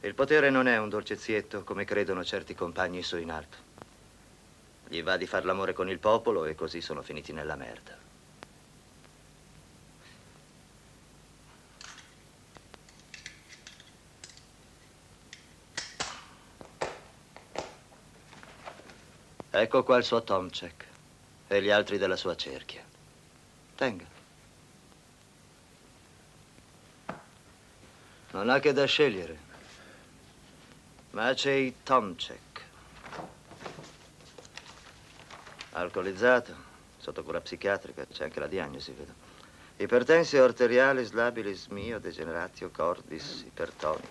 Il 0.00 0.14
potere 0.16 0.50
non 0.50 0.66
è 0.66 0.76
un 0.78 0.88
dolcezietto 0.88 1.62
come 1.62 1.84
credono 1.84 2.24
certi 2.24 2.56
compagni 2.56 3.04
su 3.04 3.18
in 3.18 3.30
alto. 3.30 3.56
Gli 4.88 5.00
va 5.00 5.16
di 5.16 5.28
far 5.28 5.44
l'amore 5.44 5.74
con 5.74 5.88
il 5.88 6.00
popolo 6.00 6.44
e 6.44 6.56
così 6.56 6.80
sono 6.80 7.02
finiti 7.02 7.32
nella 7.32 7.54
merda. 7.54 7.96
Ecco 19.50 19.84
qua 19.84 19.98
il 19.98 20.04
suo 20.04 20.24
Tomcek 20.24 20.86
e 21.46 21.62
gli 21.62 21.70
altri 21.70 21.96
della 21.96 22.16
sua 22.16 22.34
cerchia. 22.34 22.84
Tenga. 23.76 24.17
Non 28.38 28.50
ha 28.50 28.60
che 28.60 28.72
da 28.72 28.84
scegliere. 28.84 29.36
Maciej 31.10 31.74
Tomcek. 31.82 32.62
Alcolizzato, 35.72 36.54
sotto 36.98 37.24
cura 37.24 37.40
psichiatrica, 37.40 38.06
c'è 38.06 38.22
anche 38.22 38.38
la 38.38 38.46
diagnosi, 38.46 38.92
vedo. 38.92 39.12
Ipertensio 39.78 40.44
arteriale, 40.44 41.02
slabilis 41.02 41.66
mio, 41.66 41.98
degeneratio 41.98 42.70
cordis, 42.70 43.42
ipertonic. 43.44 44.06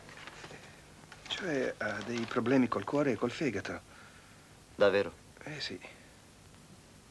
Cioè 1.28 1.76
ha 1.78 2.02
dei 2.06 2.26
problemi 2.26 2.68
col 2.68 2.84
cuore 2.84 3.12
e 3.12 3.16
col 3.16 3.32
fegato. 3.32 3.80
Davvero? 4.76 5.14
Eh 5.44 5.62
sì. 5.62 5.80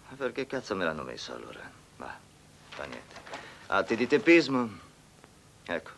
Ma 0.08 0.16
perché 0.16 0.46
cazzo 0.46 0.76
me 0.76 0.85
l'hanno 0.85 1.02
messo 1.02 1.35
allora? 1.35 1.62
Va, 1.96 2.14
fa 2.68 2.85
niente. 2.85 3.14
Atti 3.68 3.96
di 3.96 4.06
teppismo? 4.06 4.85
Ecco, 5.64 5.96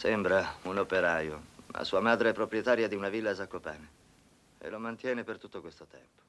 sembra 0.00 0.54
un 0.62 0.78
operaio, 0.78 1.42
ma 1.66 1.84
sua 1.84 2.00
madre 2.00 2.30
è 2.30 2.32
proprietaria 2.32 2.88
di 2.88 2.94
una 2.94 3.10
villa 3.10 3.32
a 3.32 3.34
Zacopane 3.34 3.88
e 4.58 4.70
lo 4.70 4.78
mantiene 4.78 5.24
per 5.24 5.36
tutto 5.36 5.60
questo 5.60 5.84
tempo. 5.84 6.22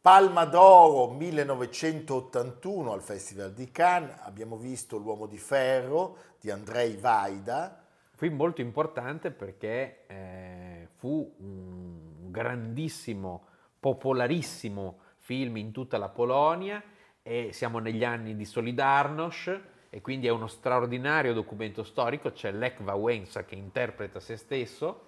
Palma 0.00 0.46
d'Oro 0.46 1.12
1981 1.12 2.90
al 2.90 3.02
Festival 3.02 3.52
di 3.52 3.70
Cannes, 3.70 4.16
abbiamo 4.22 4.56
visto 4.56 4.96
L'uomo 4.96 5.26
di 5.26 5.36
ferro 5.36 6.16
di 6.40 6.50
Andrei 6.50 6.96
Vaida. 6.96 7.84
Film 8.14 8.36
molto 8.36 8.62
importante 8.62 9.30
perché 9.30 10.06
eh, 10.06 10.88
fu 10.96 11.34
un 11.36 12.30
grandissimo 12.30 13.44
popolarissimo 13.78 15.00
film 15.18 15.58
in 15.58 15.70
tutta 15.70 15.98
la 15.98 16.08
Polonia 16.08 16.82
e 17.22 17.50
siamo 17.52 17.78
negli 17.78 18.04
anni 18.04 18.34
di 18.34 18.46
Solidarność 18.46 19.74
e 19.96 20.02
quindi 20.02 20.26
è 20.26 20.30
uno 20.30 20.46
straordinario 20.46 21.32
documento 21.32 21.82
storico, 21.82 22.30
c'è 22.30 22.52
Lech 22.52 22.80
Wałęsa 22.80 23.46
che 23.46 23.54
interpreta 23.54 24.20
se 24.20 24.36
stesso 24.36 25.06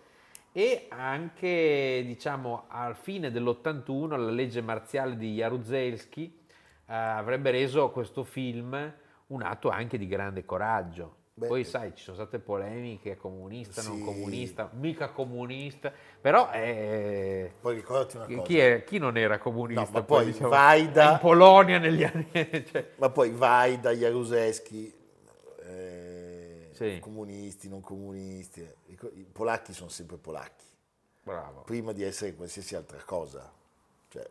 e 0.50 0.86
anche 0.88 2.02
diciamo 2.06 2.64
al 2.68 2.96
fine 2.96 3.30
dell'81 3.30 4.08
la 4.08 4.30
legge 4.30 4.62
marziale 4.62 5.18
di 5.18 5.34
Jaruzelski 5.34 6.24
eh, 6.86 6.94
avrebbe 6.94 7.50
reso 7.50 7.90
questo 7.90 8.24
film 8.24 8.94
un 9.26 9.42
atto 9.42 9.68
anche 9.68 9.98
di 9.98 10.06
grande 10.06 10.46
coraggio 10.46 11.16
Beh, 11.38 11.46
Poi 11.46 11.62
sai, 11.62 11.94
ci 11.94 12.02
sono 12.02 12.16
state 12.16 12.40
polemiche, 12.40 13.16
comunista, 13.16 13.80
sì. 13.80 13.88
non 13.88 14.02
comunista, 14.02 14.68
mica 14.72 15.10
comunista, 15.10 15.92
però 16.20 16.50
è... 16.50 17.48
Poi 17.60 17.76
ricordati 17.76 18.16
una 18.16 18.26
cosa. 18.26 18.42
Chi, 18.42 18.58
è, 18.58 18.82
chi 18.82 18.98
non 18.98 19.16
era 19.16 19.38
comunista? 19.38 19.82
No, 19.82 19.88
ma 19.92 20.02
poi, 20.02 20.24
poi 20.24 20.32
diciamo, 20.32 20.48
Vaida... 20.48 21.12
In 21.12 21.18
Polonia 21.20 21.78
negli 21.78 22.02
anni... 22.02 22.26
Cioè... 22.66 22.90
Ma 22.96 23.10
poi 23.10 23.30
Vaida, 23.30 23.92
Jaruzelski, 23.92 24.92
eh, 25.62 26.70
sì. 26.72 26.98
comunisti, 26.98 27.68
non 27.68 27.82
comunisti, 27.82 28.68
i 28.86 29.26
polacchi 29.30 29.72
sono 29.72 29.90
sempre 29.90 30.16
polacchi. 30.16 30.66
Bravo. 31.22 31.62
Prima 31.62 31.92
di 31.92 32.02
essere 32.02 32.34
qualsiasi 32.34 32.74
altra 32.74 33.00
cosa. 33.04 33.48
Cioè, 34.08 34.28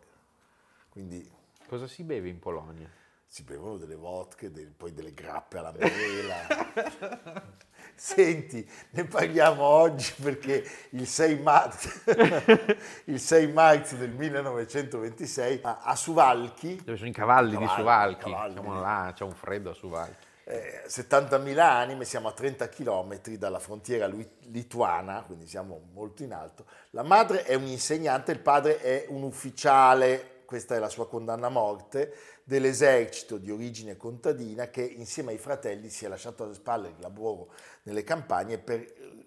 quindi... 0.90 1.26
Cosa 1.70 1.88
si 1.88 2.04
beve 2.04 2.28
in 2.28 2.40
Polonia? 2.40 2.92
Si 3.30 3.44
bevono 3.44 3.78
delle 3.78 3.96
vodka, 3.96 4.48
del, 4.48 4.72
poi 4.72 4.94
delle 4.94 5.14
grappe 5.14 5.58
alla 5.58 5.74
mela. 5.74 7.46
Senti, 7.94 8.68
ne 8.92 9.06
parliamo 9.06 9.64
oggi 9.64 10.14
perché 10.22 10.64
il 10.92 11.06
6, 11.06 11.40
marzo, 11.40 11.90
il 13.06 13.20
6 13.20 13.52
marzo 13.52 13.96
del 13.96 14.12
1926 14.12 15.60
a, 15.64 15.80
a 15.82 15.96
Suvalchi... 15.96 16.82
Dove 16.84 16.98
sono 16.98 17.10
i 17.10 17.14
cavalli, 17.14 17.54
cavalli 17.54 17.68
di 17.68 17.80
Suvalchi, 17.80 18.32
cavalli. 18.32 18.54
Siamo 18.54 18.80
là, 18.80 19.12
c'è 19.14 19.24
un 19.24 19.34
freddo 19.34 19.72
a 19.72 19.74
Suvalchi. 19.74 20.26
Eh, 20.44 20.84
70.000 20.88 21.60
anime, 21.60 22.06
siamo 22.06 22.30
a 22.30 22.32
30 22.32 22.70
km 22.70 23.20
dalla 23.32 23.60
frontiera 23.60 24.10
lituana, 24.44 25.24
quindi 25.24 25.46
siamo 25.46 25.90
molto 25.92 26.24
in 26.24 26.32
alto. 26.34 26.66
La 26.92 27.04
madre 27.04 27.44
è 27.44 27.56
un 27.56 27.66
insegnante, 27.66 28.32
il 28.32 28.40
padre 28.40 28.80
è 28.80 29.06
un 29.10 29.24
ufficiale, 29.24 30.44
questa 30.46 30.76
è 30.76 30.80
la 30.80 30.88
sua 30.88 31.10
condanna 31.10 31.48
a 31.48 31.50
morte, 31.50 32.37
dell'esercito 32.48 33.38
di 33.38 33.52
origine 33.52 33.98
contadina 33.98 34.70
che 34.70 34.82
insieme 34.82 35.34
ai 35.34 35.38
fratelli 35.38 35.90
si 35.90 36.06
è 36.06 36.08
lasciato 36.08 36.46
alle 36.46 36.54
spalle 36.54 36.88
il 36.88 36.96
lavoro 37.02 37.50
nelle 37.84 38.06
campagne 38.06 38.58
per 38.58 38.80
eh, 38.80 39.26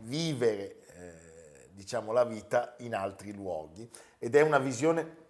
vivere 0.00 0.76
eh, 0.88 1.68
diciamo, 1.70 2.10
la 2.10 2.24
vita 2.24 2.74
in 2.78 2.96
altri 2.96 3.32
luoghi. 3.32 3.88
Ed 4.18 4.34
è 4.34 4.40
una 4.40 4.58
visione 4.58 5.24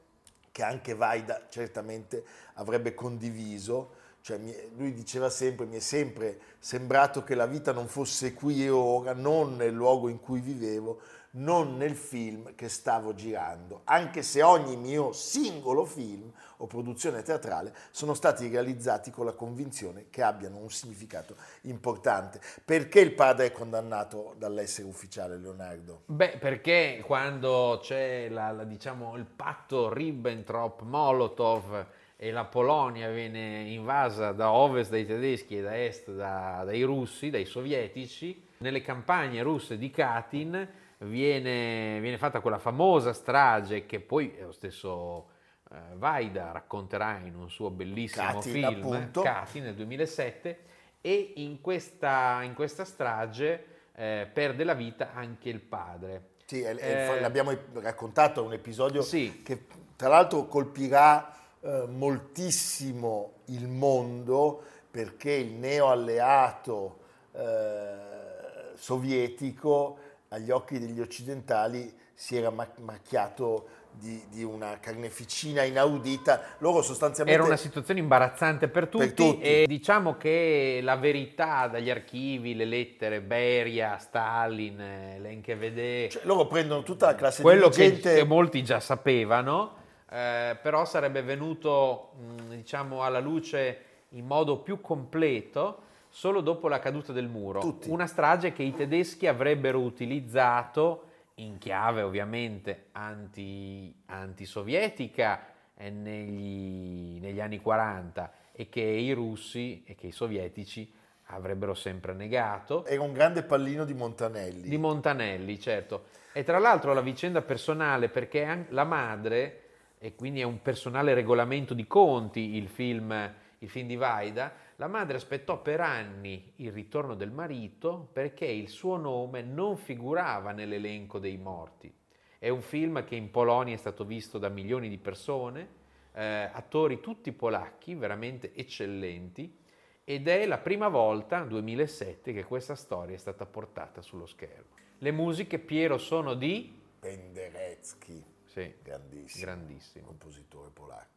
che 0.50 0.62
anche 0.62 0.94
Vaida 0.94 1.48
certamente 1.50 2.24
avrebbe 2.54 2.94
condiviso, 2.94 3.92
cioè, 4.22 4.40
lui 4.74 4.94
diceva 4.94 5.28
sempre, 5.28 5.66
mi 5.66 5.76
è 5.76 5.80
sempre 5.80 6.40
sembrato 6.58 7.22
che 7.22 7.34
la 7.34 7.46
vita 7.46 7.72
non 7.72 7.88
fosse 7.88 8.32
qui 8.32 8.64
e 8.64 8.70
ora, 8.70 9.12
non 9.12 9.56
nel 9.56 9.74
luogo 9.74 10.08
in 10.08 10.18
cui 10.18 10.40
vivevo, 10.40 11.02
non 11.36 11.76
nel 11.76 11.94
film 11.94 12.54
che 12.54 12.68
stavo 12.68 13.14
girando, 13.14 13.80
anche 13.84 14.22
se 14.22 14.42
ogni 14.42 14.76
mio 14.76 15.12
singolo 15.12 15.84
film 15.84 16.32
o 16.58 16.66
produzione 16.66 17.22
teatrale 17.22 17.74
sono 17.90 18.14
stati 18.14 18.48
realizzati 18.48 19.10
con 19.10 19.26
la 19.26 19.32
convinzione 19.32 20.06
che 20.10 20.22
abbiano 20.22 20.58
un 20.58 20.70
significato 20.70 21.36
importante. 21.62 22.40
Perché 22.64 23.00
il 23.00 23.12
padre 23.12 23.46
è 23.46 23.52
condannato 23.52 24.34
dall'essere 24.38 24.86
ufficiale, 24.86 25.36
Leonardo? 25.36 26.02
Beh, 26.06 26.38
perché 26.38 27.02
quando 27.04 27.80
c'è 27.82 28.28
la, 28.28 28.50
la, 28.52 28.64
diciamo, 28.64 29.16
il 29.16 29.26
patto 29.26 29.92
Ribbentrop-Molotov 29.92 31.86
e 32.16 32.30
la 32.30 32.44
Polonia 32.44 33.10
viene 33.10 33.64
invasa 33.68 34.32
da 34.32 34.50
ovest 34.50 34.90
dai 34.90 35.04
tedeschi 35.04 35.58
e 35.58 35.62
da 35.62 35.84
est 35.84 36.10
da, 36.10 36.62
dai 36.64 36.82
russi, 36.82 37.28
dai 37.28 37.44
sovietici, 37.44 38.42
nelle 38.58 38.80
campagne 38.80 39.42
russe 39.42 39.76
di 39.76 39.90
Katyn 39.90 40.84
viene, 40.98 42.00
viene 42.00 42.18
fatta 42.18 42.40
quella 42.40 42.58
famosa 42.58 43.12
strage 43.12 43.86
che 43.86 44.00
poi 44.00 44.34
lo 44.40 44.52
stesso 44.52 45.28
eh, 45.70 45.76
Vaida 45.94 46.52
racconterà 46.52 47.18
in 47.18 47.34
un 47.34 47.50
suo 47.50 47.70
bellissimo 47.70 48.24
Katyn, 48.24 48.52
film, 48.52 48.64
appunto. 48.66 49.22
Cati 49.22 49.60
nel 49.60 49.74
2007, 49.74 50.58
e 51.00 51.32
in 51.36 51.60
questa, 51.60 52.40
in 52.42 52.54
questa 52.54 52.84
strage 52.84 53.64
eh, 53.94 54.28
perde 54.32 54.64
la 54.64 54.74
vita 54.74 55.12
anche 55.12 55.48
il 55.48 55.60
padre. 55.60 56.34
Sì, 56.44 56.62
eh, 56.62 57.20
l'abbiamo 57.20 57.52
raccontato, 57.74 58.42
è 58.42 58.46
un 58.46 58.52
episodio 58.52 59.02
sì. 59.02 59.42
che 59.42 59.66
tra 59.96 60.08
l'altro 60.08 60.46
colpirà 60.46 61.34
eh, 61.60 61.86
moltissimo 61.88 63.40
il 63.46 63.66
mondo 63.66 64.62
perché 64.90 65.32
il 65.32 65.52
neo 65.52 65.90
alleato 65.90 67.00
eh, 67.32 68.74
sovietico 68.74 69.98
agli 70.28 70.50
occhi 70.50 70.78
degli 70.78 71.00
occidentali 71.00 71.92
si 72.12 72.36
era 72.36 72.50
macchiato 72.50 73.68
di, 73.92 74.22
di, 74.30 74.42
una 74.42 74.78
carneficina 74.80 75.62
inaudita. 75.62 76.56
Loro 76.58 76.82
sostanzialmente... 76.82 77.40
Era 77.40 77.48
una 77.48 77.58
situazione 77.58 78.00
imbarazzante 78.00 78.68
per 78.68 78.88
tutti, 78.88 79.04
per 79.06 79.14
tutti, 79.14 79.40
e 79.40 79.64
diciamo 79.66 80.16
che 80.16 80.80
la 80.82 80.96
verità 80.96 81.66
dagli 81.66 81.90
archivi, 81.90 82.54
le 82.54 82.64
lettere, 82.64 83.20
Beria, 83.20 83.98
Stalin, 83.98 85.18
l'NKVD... 85.20 86.08
Cioè, 86.08 86.22
loro 86.24 86.46
prendono 86.46 86.82
tutta 86.82 87.06
la 87.06 87.14
classe 87.14 87.42
quello 87.42 87.68
dirigente... 87.68 88.00
Quello 88.00 88.16
che, 88.16 88.22
che 88.22 88.28
molti 88.28 88.64
già 88.64 88.80
sapevano, 88.80 89.74
eh, 90.10 90.56
però 90.60 90.84
sarebbe 90.84 91.22
venuto 91.22 92.12
mh, 92.18 92.54
diciamo 92.56 93.02
alla 93.02 93.20
luce 93.20 93.80
in 94.10 94.26
modo 94.26 94.58
più 94.58 94.80
completo 94.80 95.84
solo 96.16 96.40
dopo 96.40 96.68
la 96.68 96.78
caduta 96.78 97.12
del 97.12 97.28
muro. 97.28 97.60
Tutti. 97.60 97.90
Una 97.90 98.06
strage 98.06 98.54
che 98.54 98.62
i 98.62 98.72
tedeschi 98.72 99.26
avrebbero 99.26 99.80
utilizzato 99.80 101.02
in 101.34 101.58
chiave 101.58 102.00
ovviamente 102.00 102.86
anti, 102.92 103.94
antisovietica 104.06 105.46
eh, 105.76 105.90
negli, 105.90 107.20
negli 107.20 107.38
anni 107.38 107.60
40 107.60 108.32
e 108.52 108.70
che 108.70 108.80
i 108.80 109.12
russi 109.12 109.84
e 109.84 109.94
che 109.94 110.06
i 110.06 110.10
sovietici 110.10 110.90
avrebbero 111.26 111.74
sempre 111.74 112.14
negato. 112.14 112.86
Era 112.86 113.02
un 113.02 113.12
grande 113.12 113.42
pallino 113.42 113.84
di 113.84 113.92
Montanelli. 113.92 114.70
Di 114.70 114.78
Montanelli, 114.78 115.60
certo. 115.60 116.06
E 116.32 116.44
tra 116.44 116.58
l'altro 116.58 116.94
la 116.94 117.02
vicenda 117.02 117.42
personale, 117.42 118.08
perché 118.08 118.64
la 118.70 118.84
madre, 118.84 119.64
e 119.98 120.14
quindi 120.14 120.40
è 120.40 120.44
un 120.44 120.62
personale 120.62 121.12
regolamento 121.12 121.74
di 121.74 121.86
conti 121.86 122.56
il 122.56 122.68
film 122.68 123.34
il 123.60 123.68
film 123.68 123.86
di 123.86 123.96
Vaida, 123.96 124.52
la 124.76 124.88
madre 124.88 125.16
aspettò 125.16 125.62
per 125.62 125.80
anni 125.80 126.52
il 126.56 126.70
ritorno 126.70 127.14
del 127.14 127.30
marito 127.30 128.10
perché 128.12 128.44
il 128.44 128.68
suo 128.68 128.96
nome 128.96 129.40
non 129.40 129.78
figurava 129.78 130.52
nell'elenco 130.52 131.18
dei 131.18 131.38
morti. 131.38 131.92
È 132.38 132.50
un 132.50 132.60
film 132.60 133.02
che 133.04 133.14
in 133.14 133.30
Polonia 133.30 133.74
è 133.74 133.78
stato 133.78 134.04
visto 134.04 134.36
da 134.36 134.50
milioni 134.50 134.90
di 134.90 134.98
persone, 134.98 135.68
eh, 136.12 136.50
attori 136.52 137.00
tutti 137.00 137.32
polacchi, 137.32 137.94
veramente 137.94 138.52
eccellenti, 138.54 139.64
ed 140.04 140.28
è 140.28 140.46
la 140.46 140.58
prima 140.58 140.88
volta, 140.88 141.42
2007, 141.42 142.32
che 142.34 142.44
questa 142.44 142.74
storia 142.74 143.14
è 143.14 143.18
stata 143.18 143.46
portata 143.46 144.02
sullo 144.02 144.26
schermo. 144.26 144.74
Le 144.98 145.10
musiche, 145.10 145.58
Piero, 145.58 145.96
sono 145.96 146.34
di... 146.34 146.72
Penderecki, 147.00 148.24
Sì, 148.44 148.74
grandissimo, 148.82 149.44
grandissimo. 149.44 150.06
compositore 150.06 150.70
polacco. 150.70 151.15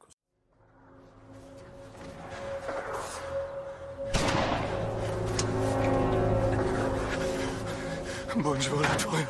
Bądź 8.35 8.69
wola 8.69 8.89
Twoja, 8.89 9.27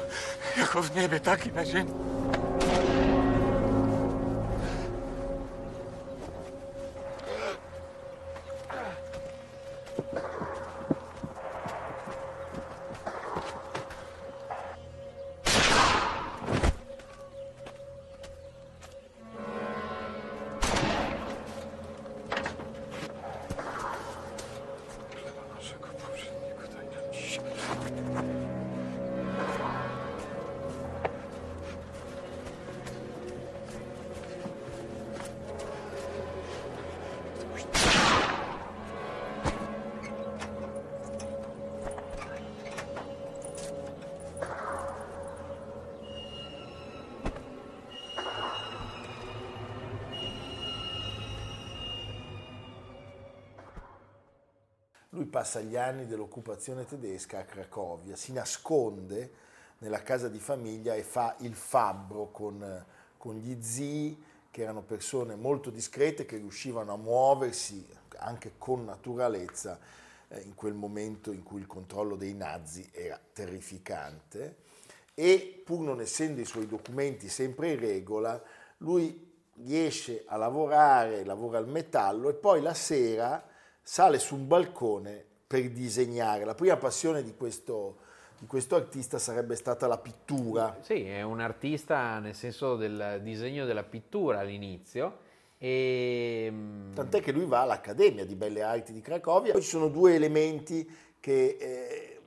jako 0.57 0.81
w 0.81 0.95
niebie, 0.95 1.19
tak 1.19 1.47
i 1.47 1.51
na 1.51 1.65
ziemi. 1.65 2.08
Passa 55.29 55.61
gli 55.61 55.75
anni 55.75 56.05
dell'occupazione 56.05 56.85
tedesca 56.85 57.39
a 57.39 57.43
Cracovia, 57.43 58.15
si 58.15 58.33
nasconde 58.33 59.31
nella 59.79 60.01
casa 60.01 60.27
di 60.27 60.39
famiglia 60.39 60.95
e 60.95 61.03
fa 61.03 61.35
il 61.39 61.55
fabbro 61.55 62.31
con, 62.31 62.85
con 63.17 63.35
gli 63.35 63.61
zii, 63.61 64.23
che 64.51 64.61
erano 64.61 64.81
persone 64.81 65.35
molto 65.35 65.69
discrete, 65.69 66.25
che 66.25 66.37
riuscivano 66.37 66.93
a 66.93 66.97
muoversi 66.97 67.85
anche 68.17 68.53
con 68.57 68.83
naturalezza 68.83 69.79
eh, 70.27 70.41
in 70.41 70.55
quel 70.55 70.73
momento 70.73 71.31
in 71.31 71.43
cui 71.43 71.59
il 71.61 71.67
controllo 71.67 72.15
dei 72.15 72.33
nazi 72.33 72.89
era 72.91 73.19
terrificante. 73.33 74.57
E 75.13 75.61
pur 75.63 75.81
non 75.81 76.01
essendo 76.01 76.41
i 76.41 76.45
suoi 76.45 76.67
documenti 76.67 77.29
sempre 77.29 77.71
in 77.73 77.79
regola, 77.79 78.41
lui 78.77 79.27
riesce 79.63 80.23
a 80.25 80.37
lavorare, 80.37 81.25
lavora 81.25 81.57
al 81.57 81.67
metallo 81.67 82.29
e 82.29 82.33
poi 82.33 82.61
la 82.61 82.73
sera 82.73 83.48
sale 83.89 84.19
su 84.19 84.35
un 84.35 84.47
balcone 84.47 85.25
per 85.47 85.67
disegnare. 85.71 86.45
La 86.45 86.53
prima 86.53 86.77
passione 86.77 87.23
di 87.23 87.35
questo, 87.35 87.97
di 88.37 88.45
questo 88.45 88.75
artista 88.75 89.17
sarebbe 89.17 89.55
stata 89.55 89.87
la 89.87 89.97
pittura. 89.97 90.77
Sì, 90.81 91.07
è 91.07 91.23
un 91.23 91.39
artista 91.39 92.19
nel 92.19 92.35
senso 92.35 92.75
del 92.75 93.19
disegno 93.23 93.65
della 93.65 93.81
pittura 93.81 94.41
all'inizio. 94.41 95.21
E, 95.57 96.49
mm, 96.51 96.93
Tant'è 96.93 97.19
che 97.19 97.31
lui 97.31 97.45
va 97.45 97.61
all'Accademia 97.61 98.27
di 98.27 98.35
Belle 98.35 98.61
Arti 98.61 98.93
di 98.93 99.01
Cracovia. 99.01 99.53
Poi 99.53 99.61
ci 99.63 99.69
sono 99.69 99.87
due 99.87 100.13
elementi 100.13 100.87
che 101.19 101.57
eh, 101.59 102.19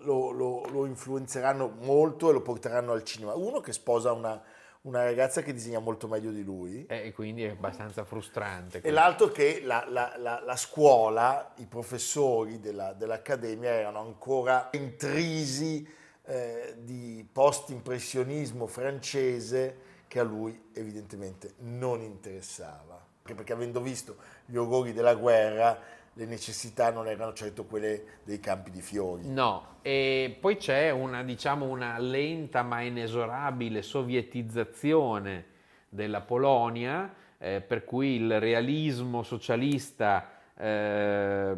lo, 0.00 0.30
lo- 0.30 0.66
lo 0.70 0.84
influenzeranno 0.84 1.72
molto 1.80 2.28
e 2.28 2.34
lo 2.34 2.42
porteranno 2.42 2.92
al 2.92 3.02
cinema. 3.02 3.34
Uno 3.34 3.60
che 3.60 3.72
sposa 3.72 4.12
una, 4.12 4.42
una 4.82 5.02
ragazza 5.04 5.42
che 5.42 5.52
disegna 5.52 5.78
molto 5.80 6.08
meglio 6.08 6.30
di 6.30 6.42
lui. 6.44 6.86
e 6.86 7.12
quindi 7.12 7.44
è 7.44 7.50
abbastanza 7.50 8.04
frustrante. 8.04 8.80
E 8.80 8.90
l'altro 8.90 9.28
che 9.28 9.60
la, 9.64 9.84
la- 9.88 10.14
la- 10.16 10.40
la 10.44 10.56
scuola, 10.56 11.52
i 11.56 11.66
professori 11.66 12.60
della- 12.60 12.92
dell'Accademia 12.92 13.70
erano 13.70 14.00
ancora 14.00 14.68
intrisi 14.72 15.86
eh, 16.24 16.74
di 16.78 17.26
post-impressionismo 17.30 18.66
francese 18.66 19.86
che 20.08 20.18
a 20.20 20.22
lui 20.22 20.68
evidentemente 20.74 21.54
non 21.60 22.02
interessava. 22.02 22.94
Anche 23.22 23.34
perché 23.34 23.52
avendo 23.52 23.80
visto 23.80 24.16
gli 24.46 24.56
orrori 24.56 24.92
della 24.92 25.14
guerra, 25.14 25.78
le 26.18 26.26
necessità 26.26 26.90
non 26.90 27.06
erano 27.06 27.32
certo 27.32 27.64
quelle 27.64 28.02
dei 28.24 28.40
campi 28.40 28.72
di 28.72 28.82
fiori. 28.82 29.30
No, 29.30 29.76
e 29.82 30.36
poi 30.40 30.56
c'è 30.56 30.90
una, 30.90 31.22
diciamo, 31.22 31.64
una 31.64 31.96
lenta 31.98 32.64
ma 32.64 32.80
inesorabile 32.80 33.82
sovietizzazione 33.82 35.44
della 35.88 36.20
Polonia, 36.20 37.14
eh, 37.38 37.60
per 37.60 37.84
cui 37.84 38.16
il 38.16 38.40
realismo 38.40 39.22
socialista 39.22 40.28
eh, 40.56 41.54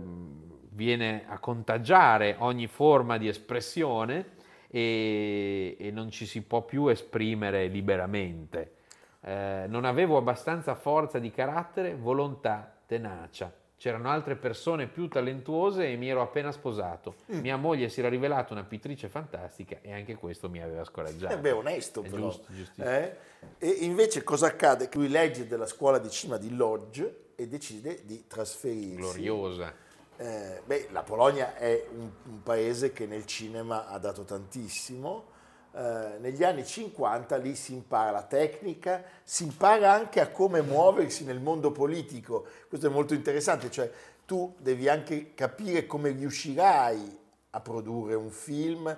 viene 0.73 1.25
a 1.27 1.39
contagiare 1.39 2.37
ogni 2.41 2.67
forma 2.67 3.17
di 3.17 3.29
espressione 3.29 4.33
e, 4.69 5.75
e 5.81 5.91
non 5.91 6.11
ci 6.11 6.27
si 6.27 6.43
può 6.43 6.61
più 6.67 6.89
esprimere 6.89 7.67
liberamente. 7.69 8.75
Eh, 9.23 9.65
non 9.69 9.87
avevo 9.87 10.19
abbastanza 10.19 10.75
forza 10.75 11.19
di 11.19 11.31
carattere, 11.31 11.95
volontà, 11.95 12.71
tenacia. 12.85 13.51
C'erano 13.81 14.11
altre 14.11 14.37
persone 14.37 14.89
più 14.89 15.09
talentuose 15.09 15.91
e 15.91 15.97
mi 15.97 16.11
ero 16.11 16.21
appena 16.21 16.53
sposato. 16.53 17.15
Mia 17.29 17.57
moglie 17.57 17.89
si 17.89 18.01
era 18.01 18.11
rivelata 18.11 18.53
una 18.53 18.63
pittrice 18.63 19.09
fantastica 19.09 19.79
e 19.81 19.91
anche 19.91 20.17
questo 20.17 20.51
mi 20.51 20.61
aveva 20.63 20.85
scoraggiato. 20.85 21.33
Eh 21.33 21.39
beh, 21.39 21.53
onesto 21.53 22.03
È 22.03 22.11
però. 22.11 22.25
giusto, 22.25 22.53
giustissimo. 22.53 22.87
Eh? 22.87 23.17
E 23.57 23.69
invece 23.81 24.23
cosa 24.23 24.49
accade? 24.49 24.91
Lui 24.93 25.09
legge 25.09 25.47
della 25.47 25.65
scuola 25.65 25.97
di 25.99 26.11
cinema 26.11 26.37
di 26.37 26.55
Lodge 26.55 27.29
e 27.35 27.49
decide 27.49 28.05
di 28.05 28.27
trasferirsi. 28.27 28.97
Gloriosa. 28.97 29.73
Eh, 30.19 30.61
beh, 30.63 30.89
la 30.91 31.03
Polonia 31.03 31.57
è 31.57 31.87
un, 31.91 32.11
un 32.25 32.43
paese 32.43 32.93
che 32.93 33.07
nel 33.07 33.25
cinema 33.25 33.87
ha 33.87 33.97
dato 33.97 34.25
tantissimo. 34.25 35.30
Eh, 35.73 36.17
negli 36.19 36.43
anni 36.43 36.67
50 36.67 37.37
lì 37.37 37.55
si 37.55 37.75
impara 37.75 38.11
la 38.11 38.25
tecnica, 38.25 39.05
si 39.23 39.45
impara 39.45 39.93
anche 39.93 40.21
a 40.21 40.31
come 40.31 40.63
muoversi 40.63 41.25
nel 41.25 41.41
mondo 41.41 41.71
politico. 41.71 42.45
Questo 42.69 42.89
è 42.89 42.91
molto 42.91 43.15
interessante, 43.15 43.71
cioè 43.71 43.91
tu 44.27 44.55
devi 44.59 44.89
anche 44.89 45.33
capire 45.35 45.87
come 45.87 46.11
riuscirai 46.11 47.19
a 47.51 47.61
produrre 47.61 48.15
un 48.15 48.31
film 48.31 48.97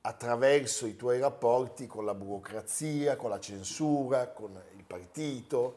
attraverso 0.00 0.86
i 0.86 0.96
tuoi 0.96 1.20
rapporti 1.20 1.86
con 1.86 2.04
la 2.04 2.14
burocrazia, 2.14 3.16
con 3.16 3.30
la 3.30 3.40
censura, 3.40 4.28
con 4.28 4.60
il 4.76 4.84
partito 4.84 5.76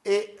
e 0.00 0.38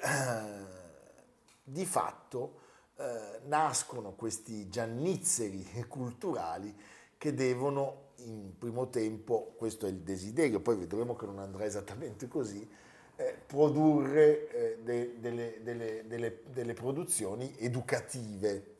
di 1.62 1.84
fatto 1.84 2.60
eh, 2.96 3.40
nascono 3.46 4.12
questi 4.12 4.68
giannizzeri 4.68 5.86
culturali 5.88 6.74
che 7.16 7.34
devono 7.34 8.03
in 8.18 8.56
primo 8.58 8.88
tempo, 8.88 9.54
questo 9.56 9.86
è 9.86 9.88
il 9.90 9.98
desiderio, 10.00 10.60
poi 10.60 10.76
vedremo 10.76 11.14
che 11.14 11.26
non 11.26 11.38
andrà 11.38 11.64
esattamente 11.64 12.28
così, 12.28 12.68
eh, 13.16 13.36
produrre 13.46 14.48
eh, 14.48 14.78
de- 14.82 15.14
delle, 15.20 15.58
delle- 15.62 16.04
delle- 16.06 16.40
delle 16.52 16.72
produzioni 16.74 17.54
educative 17.58 18.72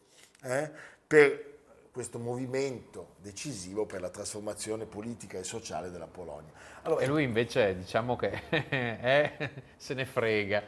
eh, 0.43 0.71
per 1.07 1.53
questo 1.93 2.19
movimento 2.19 3.15
decisivo 3.21 3.87
per 3.87 4.01
la 4.01 4.11
trasformazione 4.11 4.85
politica 4.85 5.39
e 5.39 5.45
sociale 5.45 5.91
della 5.91 6.09
Polonia. 6.09 6.51
Allora, 6.83 7.03
E 7.03 7.07
lui 7.07 7.23
invece 7.23 7.77
diciamo 7.77 8.17
che 8.17 8.43
se 9.77 9.95
ne 9.95 10.05
frega. 10.05 10.63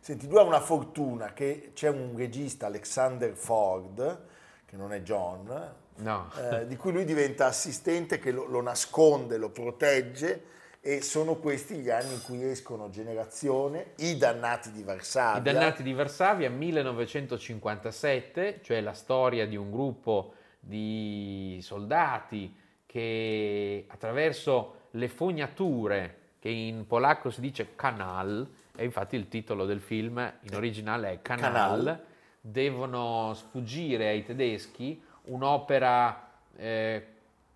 Senti, 0.00 0.26
lui 0.28 0.38
ha 0.38 0.42
una 0.42 0.60
fortuna 0.60 1.32
che 1.32 1.72
c'è 1.74 1.88
un 1.88 2.16
regista, 2.16 2.66
Alexander 2.66 3.34
Ford, 3.34 4.26
che 4.64 4.76
non 4.76 4.92
è 4.92 5.00
John, 5.02 5.74
No. 6.00 6.30
eh, 6.50 6.66
di 6.66 6.76
cui 6.76 6.92
lui 6.92 7.04
diventa 7.04 7.46
assistente, 7.46 8.18
che 8.18 8.30
lo, 8.30 8.46
lo 8.46 8.60
nasconde, 8.60 9.36
lo 9.36 9.50
protegge 9.50 10.48
e 10.82 11.02
sono 11.02 11.36
questi 11.36 11.76
gli 11.76 11.90
anni 11.90 12.14
in 12.14 12.22
cui 12.22 12.42
escono 12.42 12.88
Generazione, 12.88 13.92
I 13.96 14.16
dannati 14.16 14.72
di 14.72 14.82
Varsavia. 14.82 15.38
I 15.38 15.42
dannati 15.42 15.82
di 15.82 15.92
Varsavia 15.92 16.48
1957, 16.48 18.60
cioè 18.62 18.80
la 18.80 18.94
storia 18.94 19.46
di 19.46 19.56
un 19.56 19.70
gruppo 19.70 20.32
di 20.58 21.58
soldati 21.62 22.56
che 22.86 23.84
attraverso 23.88 24.76
le 24.92 25.08
fognature, 25.08 26.16
che 26.38 26.48
in 26.48 26.86
polacco 26.86 27.30
si 27.30 27.40
dice 27.40 27.74
kanal, 27.76 28.48
E 28.76 28.84
infatti 28.84 29.16
il 29.16 29.28
titolo 29.28 29.66
del 29.66 29.80
film 29.80 30.32
in 30.40 30.54
originale 30.54 31.12
è 31.12 31.20
Canal. 31.20 31.52
Canal. 31.52 32.04
Devono 32.40 33.34
sfuggire 33.34 34.08
ai 34.08 34.24
tedeschi 34.24 35.02
un'opera 35.24 36.28
eh, 36.56 37.06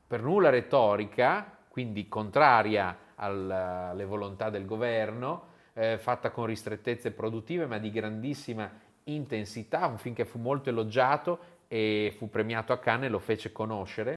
per 0.07 0.23
nulla 0.23 0.51
retorica, 0.51 1.57
quindi 1.69 2.09
contraria 2.09 2.97
al- 3.17 3.51
alle 3.51 4.05
volontà 4.05 4.51
del 4.51 4.65
governo, 4.65 5.53
eh, 5.75 5.99
fatta 5.99 6.31
con 6.31 6.47
ristrettezze 6.47 7.11
produttive 7.11 7.67
ma 7.67 7.79
di 7.79 7.91
grandissima 7.91 8.71
intensità, 9.05 9.87
un 9.87 9.99
film 9.99 10.15
che 10.15 10.25
fu 10.25 10.39
molto 10.39 10.69
elogiato 10.71 11.53
e 11.69 12.15
fu 12.17 12.29
premiato 12.29 12.73
a 12.73 12.79
Cannes 12.79 13.09
e 13.09 13.11
lo 13.11 13.19
fece 13.19 13.53
conoscere. 13.53 14.15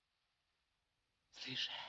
Słyszę. 1.31 1.86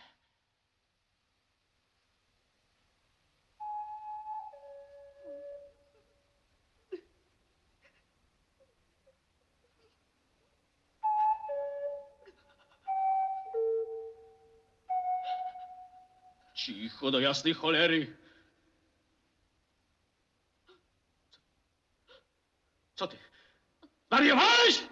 Cicho 16.98 17.10
do 17.10 17.20
jasnej 17.20 17.54
cholery. 17.54 18.16
Co 22.96 23.06
ty? 23.06 23.16
Wariowałeś? 24.10 24.82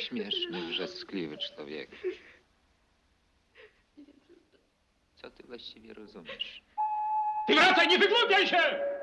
Śmieszny, 0.00 0.62
wrzaskliwy 0.68 1.38
człowiek. 1.38 1.90
Co 5.16 5.30
ty 5.30 5.42
właściwie 5.46 5.94
rozumiesz? 5.94 6.62
Ty 7.46 7.54
wracaj, 7.54 7.88
nie 7.88 7.98
wygłupiaj 7.98 8.46
się! 8.48 8.93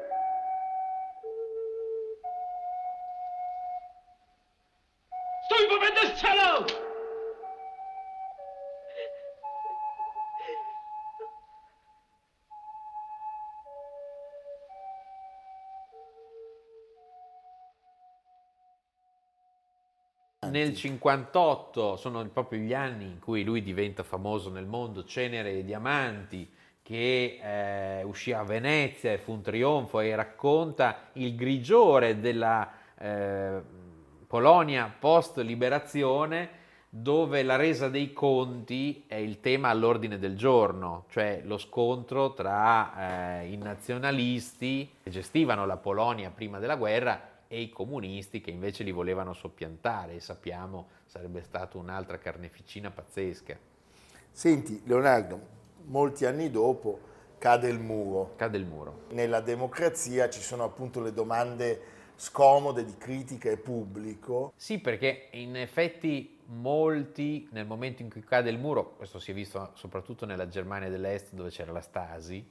Nel 20.52 20.76
58 20.76 21.96
sono 21.96 22.28
proprio 22.28 22.60
gli 22.60 22.74
anni 22.74 23.06
in 23.06 23.20
cui 23.20 23.46
lui 23.46 23.64
diventa 23.64 24.04
famoso 24.04 24.50
nel 24.50 24.66
mondo, 24.66 25.06
Cenere 25.06 25.52
e 25.52 25.64
Diamanti, 25.64 26.52
che 26.84 27.40
eh, 27.42 28.04
uscì 28.04 28.34
a 28.34 28.44
Venezia 28.44 29.14
e 29.14 29.18
fu 29.18 29.32
un 29.32 29.42
trionfo 29.42 30.02
e 30.02 30.14
racconta 30.14 31.08
il 31.14 31.36
grigiore 31.36 32.20
della 32.20 32.70
eh, 33.00 33.62
Polonia 34.28 34.94
post-liberazione 35.00 36.60
dove 36.90 37.44
la 37.44 37.56
resa 37.56 37.88
dei 37.88 38.12
conti 38.12 39.06
è 39.08 39.16
il 39.16 39.40
tema 39.40 39.70
all'ordine 39.70 40.20
del 40.20 40.36
giorno, 40.36 41.06
cioè 41.12 41.44
lo 41.46 41.58
scontro 41.58 42.34
tra 42.34 43.40
eh, 43.40 43.54
i 43.54 43.56
nazionalisti 43.56 44.96
che 45.02 45.10
gestivano 45.10 45.66
la 45.66 45.78
Polonia 45.78 46.30
prima 46.30 46.60
della 46.60 46.76
guerra 46.76 47.31
e 47.54 47.60
i 47.60 47.70
comunisti 47.70 48.40
che 48.40 48.50
invece 48.50 48.86
li 48.86 48.94
volevano 48.94 49.34
soppiantare 49.34 50.14
e 50.14 50.20
sappiamo 50.22 50.88
sarebbe 51.06 51.42
stata 51.42 51.78
un'altra 51.78 52.18
carneficina 52.18 52.92
pazzesca. 52.92 53.58
Senti, 54.32 54.82
Leonardo, 54.86 55.38
molti 55.88 56.24
anni 56.24 56.50
dopo 56.50 56.98
cade 57.38 57.68
il 57.68 57.78
muro. 57.78 58.36
Cade 58.38 58.58
il 58.58 58.66
muro. 58.66 59.02
Nella 59.10 59.42
democrazia 59.42 60.30
ci 60.30 60.40
sono 60.40 60.64
appunto 60.64 61.02
le 61.02 61.12
domande 61.12 61.82
scomode 62.16 62.86
di 62.86 62.96
critica 62.96 63.50
e 63.50 63.58
pubblico. 63.58 64.54
Sì, 64.56 64.80
perché 64.80 65.28
in 65.32 65.58
effetti 65.58 66.40
molti 66.46 67.50
nel 67.52 67.66
momento 67.66 68.02
in 68.02 68.10
cui 68.10 68.24
cade 68.24 68.50
il 68.50 68.60
muro, 68.60 68.94
questo 68.96 69.20
si 69.20 69.32
è 69.32 69.34
visto 69.34 69.72
soprattutto 69.74 70.26
nella 70.26 70.48
Germania 70.48 70.88
dell'Est 70.88 71.34
dove 71.34 71.50
c'era 71.50 71.74
la 71.74 71.82
Stasi, 71.82 72.50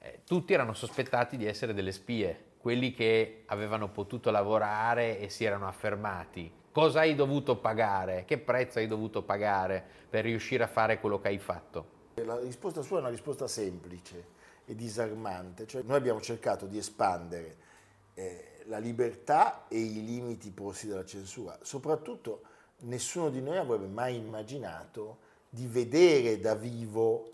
eh, 0.00 0.22
tutti 0.26 0.52
erano 0.52 0.72
sospettati 0.72 1.36
di 1.36 1.46
essere 1.46 1.72
delle 1.72 1.92
spie, 1.92 2.52
quelli 2.64 2.94
che 2.94 3.42
avevano 3.48 3.90
potuto 3.90 4.30
lavorare 4.30 5.18
e 5.18 5.28
si 5.28 5.44
erano 5.44 5.68
affermati. 5.68 6.50
Cosa 6.72 7.00
hai 7.00 7.14
dovuto 7.14 7.58
pagare? 7.58 8.24
Che 8.24 8.38
prezzo 8.38 8.78
hai 8.78 8.86
dovuto 8.86 9.22
pagare 9.22 9.84
per 10.08 10.24
riuscire 10.24 10.64
a 10.64 10.66
fare 10.66 10.98
quello 10.98 11.20
che 11.20 11.28
hai 11.28 11.38
fatto? 11.38 11.86
La 12.14 12.40
risposta 12.40 12.80
sua 12.80 12.96
è 12.96 13.00
una 13.00 13.10
risposta 13.10 13.46
semplice 13.48 14.28
e 14.64 14.74
disarmante, 14.74 15.66
cioè 15.66 15.82
noi 15.82 15.98
abbiamo 15.98 16.22
cercato 16.22 16.64
di 16.64 16.78
espandere 16.78 17.56
eh, 18.14 18.62
la 18.64 18.78
libertà 18.78 19.68
e 19.68 19.78
i 19.78 20.02
limiti 20.02 20.50
posti 20.50 20.88
dalla 20.88 21.04
censura. 21.04 21.58
Soprattutto 21.60 22.40
nessuno 22.84 23.28
di 23.28 23.42
noi 23.42 23.58
avrebbe 23.58 23.88
mai 23.88 24.16
immaginato 24.16 25.18
di 25.50 25.66
vedere 25.66 26.40
da 26.40 26.54
vivo 26.54 27.28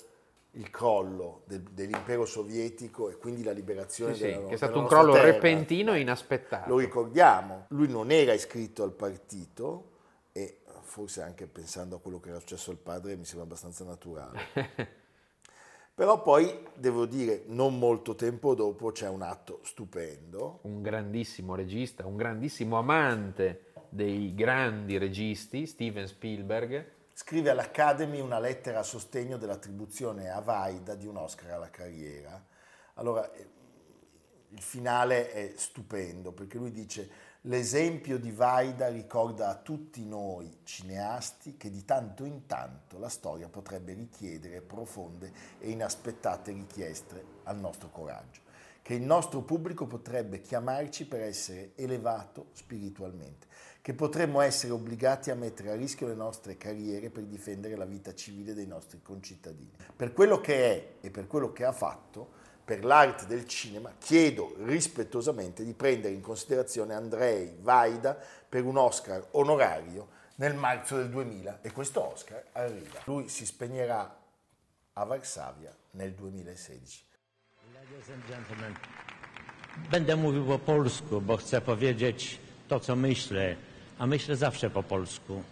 il 0.52 0.70
crollo 0.70 1.42
del- 1.46 1.62
dell'impero 1.62 2.24
sovietico 2.24 3.08
e 3.10 3.16
quindi 3.16 3.42
la 3.42 3.52
liberazione 3.52 4.14
Sì, 4.14 4.20
sì, 4.20 4.26
della, 4.32 4.48
che 4.48 4.54
è 4.54 4.56
stato 4.56 4.80
un 4.80 4.86
crollo 4.86 5.12
terra. 5.12 5.26
repentino 5.26 5.94
e 5.94 6.00
inaspettato. 6.00 6.68
Lo 6.68 6.78
ricordiamo, 6.78 7.66
lui 7.68 7.88
non 7.88 8.10
era 8.10 8.32
iscritto 8.32 8.82
al 8.82 8.92
partito 8.92 9.90
e 10.32 10.58
forse 10.82 11.22
anche 11.22 11.46
pensando 11.46 11.96
a 11.96 12.00
quello 12.00 12.18
che 12.18 12.30
era 12.30 12.38
successo 12.40 12.70
al 12.72 12.78
padre 12.78 13.14
mi 13.16 13.24
sembra 13.24 13.44
abbastanza 13.44 13.84
naturale. 13.84 14.40
Però 15.94 16.22
poi, 16.22 16.66
devo 16.74 17.04
dire, 17.04 17.42
non 17.46 17.78
molto 17.78 18.14
tempo 18.14 18.54
dopo 18.54 18.90
c'è 18.90 19.08
un 19.08 19.20
atto 19.22 19.60
stupendo. 19.64 20.60
un 20.62 20.80
grandissimo 20.80 21.54
regista, 21.54 22.06
un 22.06 22.16
grandissimo 22.16 22.78
amante 22.78 23.72
dei 23.90 24.34
grandi 24.34 24.96
registi, 24.96 25.66
Steven 25.66 26.06
Spielberg, 26.06 26.86
Scrive 27.22 27.50
all'Academy 27.50 28.18
una 28.18 28.38
lettera 28.38 28.78
a 28.78 28.82
sostegno 28.82 29.36
dell'attribuzione 29.36 30.30
a 30.30 30.40
Vaida 30.40 30.94
di 30.94 31.06
un 31.06 31.18
Oscar 31.18 31.50
alla 31.50 31.68
carriera. 31.68 32.42
Allora, 32.94 33.30
eh, 33.32 33.46
il 34.48 34.62
finale 34.62 35.30
è 35.30 35.52
stupendo 35.54 36.32
perché 36.32 36.56
lui 36.56 36.72
dice 36.72 37.10
l'esempio 37.42 38.18
di 38.18 38.30
Vaida 38.32 38.88
ricorda 38.88 39.48
a 39.48 39.56
tutti 39.56 40.02
noi 40.06 40.60
cineasti 40.64 41.58
che 41.58 41.70
di 41.70 41.84
tanto 41.84 42.24
in 42.24 42.46
tanto 42.46 42.98
la 42.98 43.10
storia 43.10 43.50
potrebbe 43.50 43.92
richiedere 43.92 44.62
profonde 44.62 45.30
e 45.58 45.68
inaspettate 45.68 46.52
richieste 46.52 47.22
al 47.44 47.58
nostro 47.58 47.90
coraggio, 47.90 48.40
che 48.90 48.96
il 48.96 49.02
nostro 49.02 49.42
pubblico 49.42 49.86
potrebbe 49.86 50.40
chiamarci 50.40 51.06
per 51.06 51.20
essere 51.20 51.74
elevato 51.76 52.46
spiritualmente, 52.54 53.46
che 53.80 53.94
potremmo 53.94 54.40
essere 54.40 54.72
obbligati 54.72 55.30
a 55.30 55.36
mettere 55.36 55.70
a 55.70 55.76
rischio 55.76 56.08
le 56.08 56.16
nostre 56.16 56.56
carriere 56.56 57.08
per 57.08 57.22
difendere 57.22 57.76
la 57.76 57.84
vita 57.84 58.12
civile 58.16 58.52
dei 58.52 58.66
nostri 58.66 59.00
concittadini. 59.00 59.70
Per 59.94 60.12
quello 60.12 60.40
che 60.40 60.72
è 60.72 61.06
e 61.06 61.10
per 61.10 61.28
quello 61.28 61.52
che 61.52 61.64
ha 61.64 61.70
fatto, 61.70 62.32
per 62.64 62.84
l'arte 62.84 63.26
del 63.26 63.46
cinema, 63.46 63.94
chiedo 63.96 64.56
rispettosamente 64.64 65.62
di 65.62 65.72
prendere 65.72 66.12
in 66.12 66.20
considerazione 66.20 66.92
Andrei 66.92 67.58
Vaida 67.60 68.18
per 68.48 68.64
un 68.64 68.76
Oscar 68.76 69.24
onorario 69.30 70.08
nel 70.38 70.56
marzo 70.56 70.96
del 70.96 71.10
2000 71.10 71.60
e 71.62 71.70
questo 71.70 72.04
Oscar 72.10 72.44
arriva. 72.54 73.02
Lui 73.04 73.28
si 73.28 73.46
spegnerà 73.46 74.18
a 74.94 75.04
Varsavia 75.04 75.72
nel 75.92 76.12
2016. 76.12 77.06
Ladies 77.90 78.10
and 78.10 78.78
będę 79.90 80.16
mówił 80.16 80.44
po 80.44 80.58
polsku, 80.58 81.20
bo 81.20 81.36
chcę 81.36 81.60
powiedzieć 81.60 82.38
to, 82.68 82.80
co 82.80 82.96
myślę, 82.96 83.56
a 83.98 84.06
myślę 84.06 84.36
zawsze 84.36 84.70
po 84.70 84.82
polsku. 84.82 85.42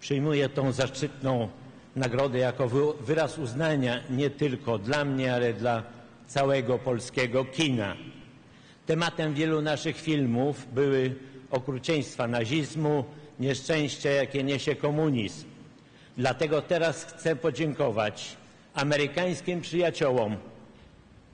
Przyjmuję 0.00 0.48
tą 0.48 0.72
zaszczytną 0.72 1.48
nagrodę 1.96 2.38
jako 2.38 2.68
wy- 2.68 2.92
wyraz 3.00 3.38
uznania 3.38 4.00
nie 4.10 4.30
tylko 4.30 4.78
dla 4.78 5.04
mnie, 5.04 5.34
ale 5.34 5.52
dla 5.54 5.82
całego 6.26 6.78
polskiego 6.78 7.44
kina. 7.44 7.96
Tematem 8.86 9.34
wielu 9.34 9.62
naszych 9.62 9.96
filmów 10.00 10.66
były 10.74 11.14
okrucieństwa 11.50 12.26
nazizmu, 12.28 13.04
nieszczęścia, 13.40 14.10
jakie 14.10 14.42
niesie 14.44 14.76
komunizm. 14.76 15.46
Dlatego 16.16 16.62
teraz 16.62 17.04
chcę 17.04 17.36
podziękować 17.36 18.36
amerykańskim 18.74 19.60
przyjaciołom 19.60 20.36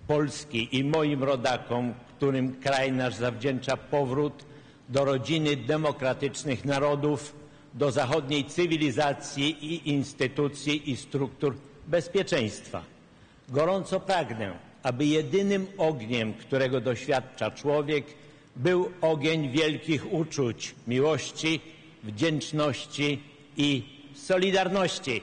Polski 0.09 0.69
i 0.73 0.85
moim 0.85 1.25
rodakom, 1.25 1.95
którym 2.17 2.61
kraj 2.61 2.93
nasz 2.93 3.15
zawdzięcza 3.15 3.77
powrót 3.77 4.45
do 4.89 5.05
rodziny 5.05 5.57
demokratycznych 5.57 6.65
narodów, 6.65 7.35
do 7.75 7.91
zachodniej 7.91 8.45
cywilizacji 8.45 9.65
i 9.75 9.91
instytucji 9.91 10.91
i 10.91 10.97
struktur 10.97 11.57
bezpieczeństwa. 11.87 12.83
Gorąco 13.49 14.01
pragnę, 14.01 14.53
aby 14.83 15.07
jedynym 15.07 15.67
ogniem, 15.79 16.35
którego 16.35 16.81
doświadcza 16.81 17.51
człowiek, 17.51 18.05
był 18.57 18.91
ogień 19.01 19.51
wielkich 19.51 20.13
uczuć, 20.13 20.75
miłości, 20.87 21.61
wdzięczności 22.03 23.23
i 23.57 23.83
solidarności. 24.15 25.23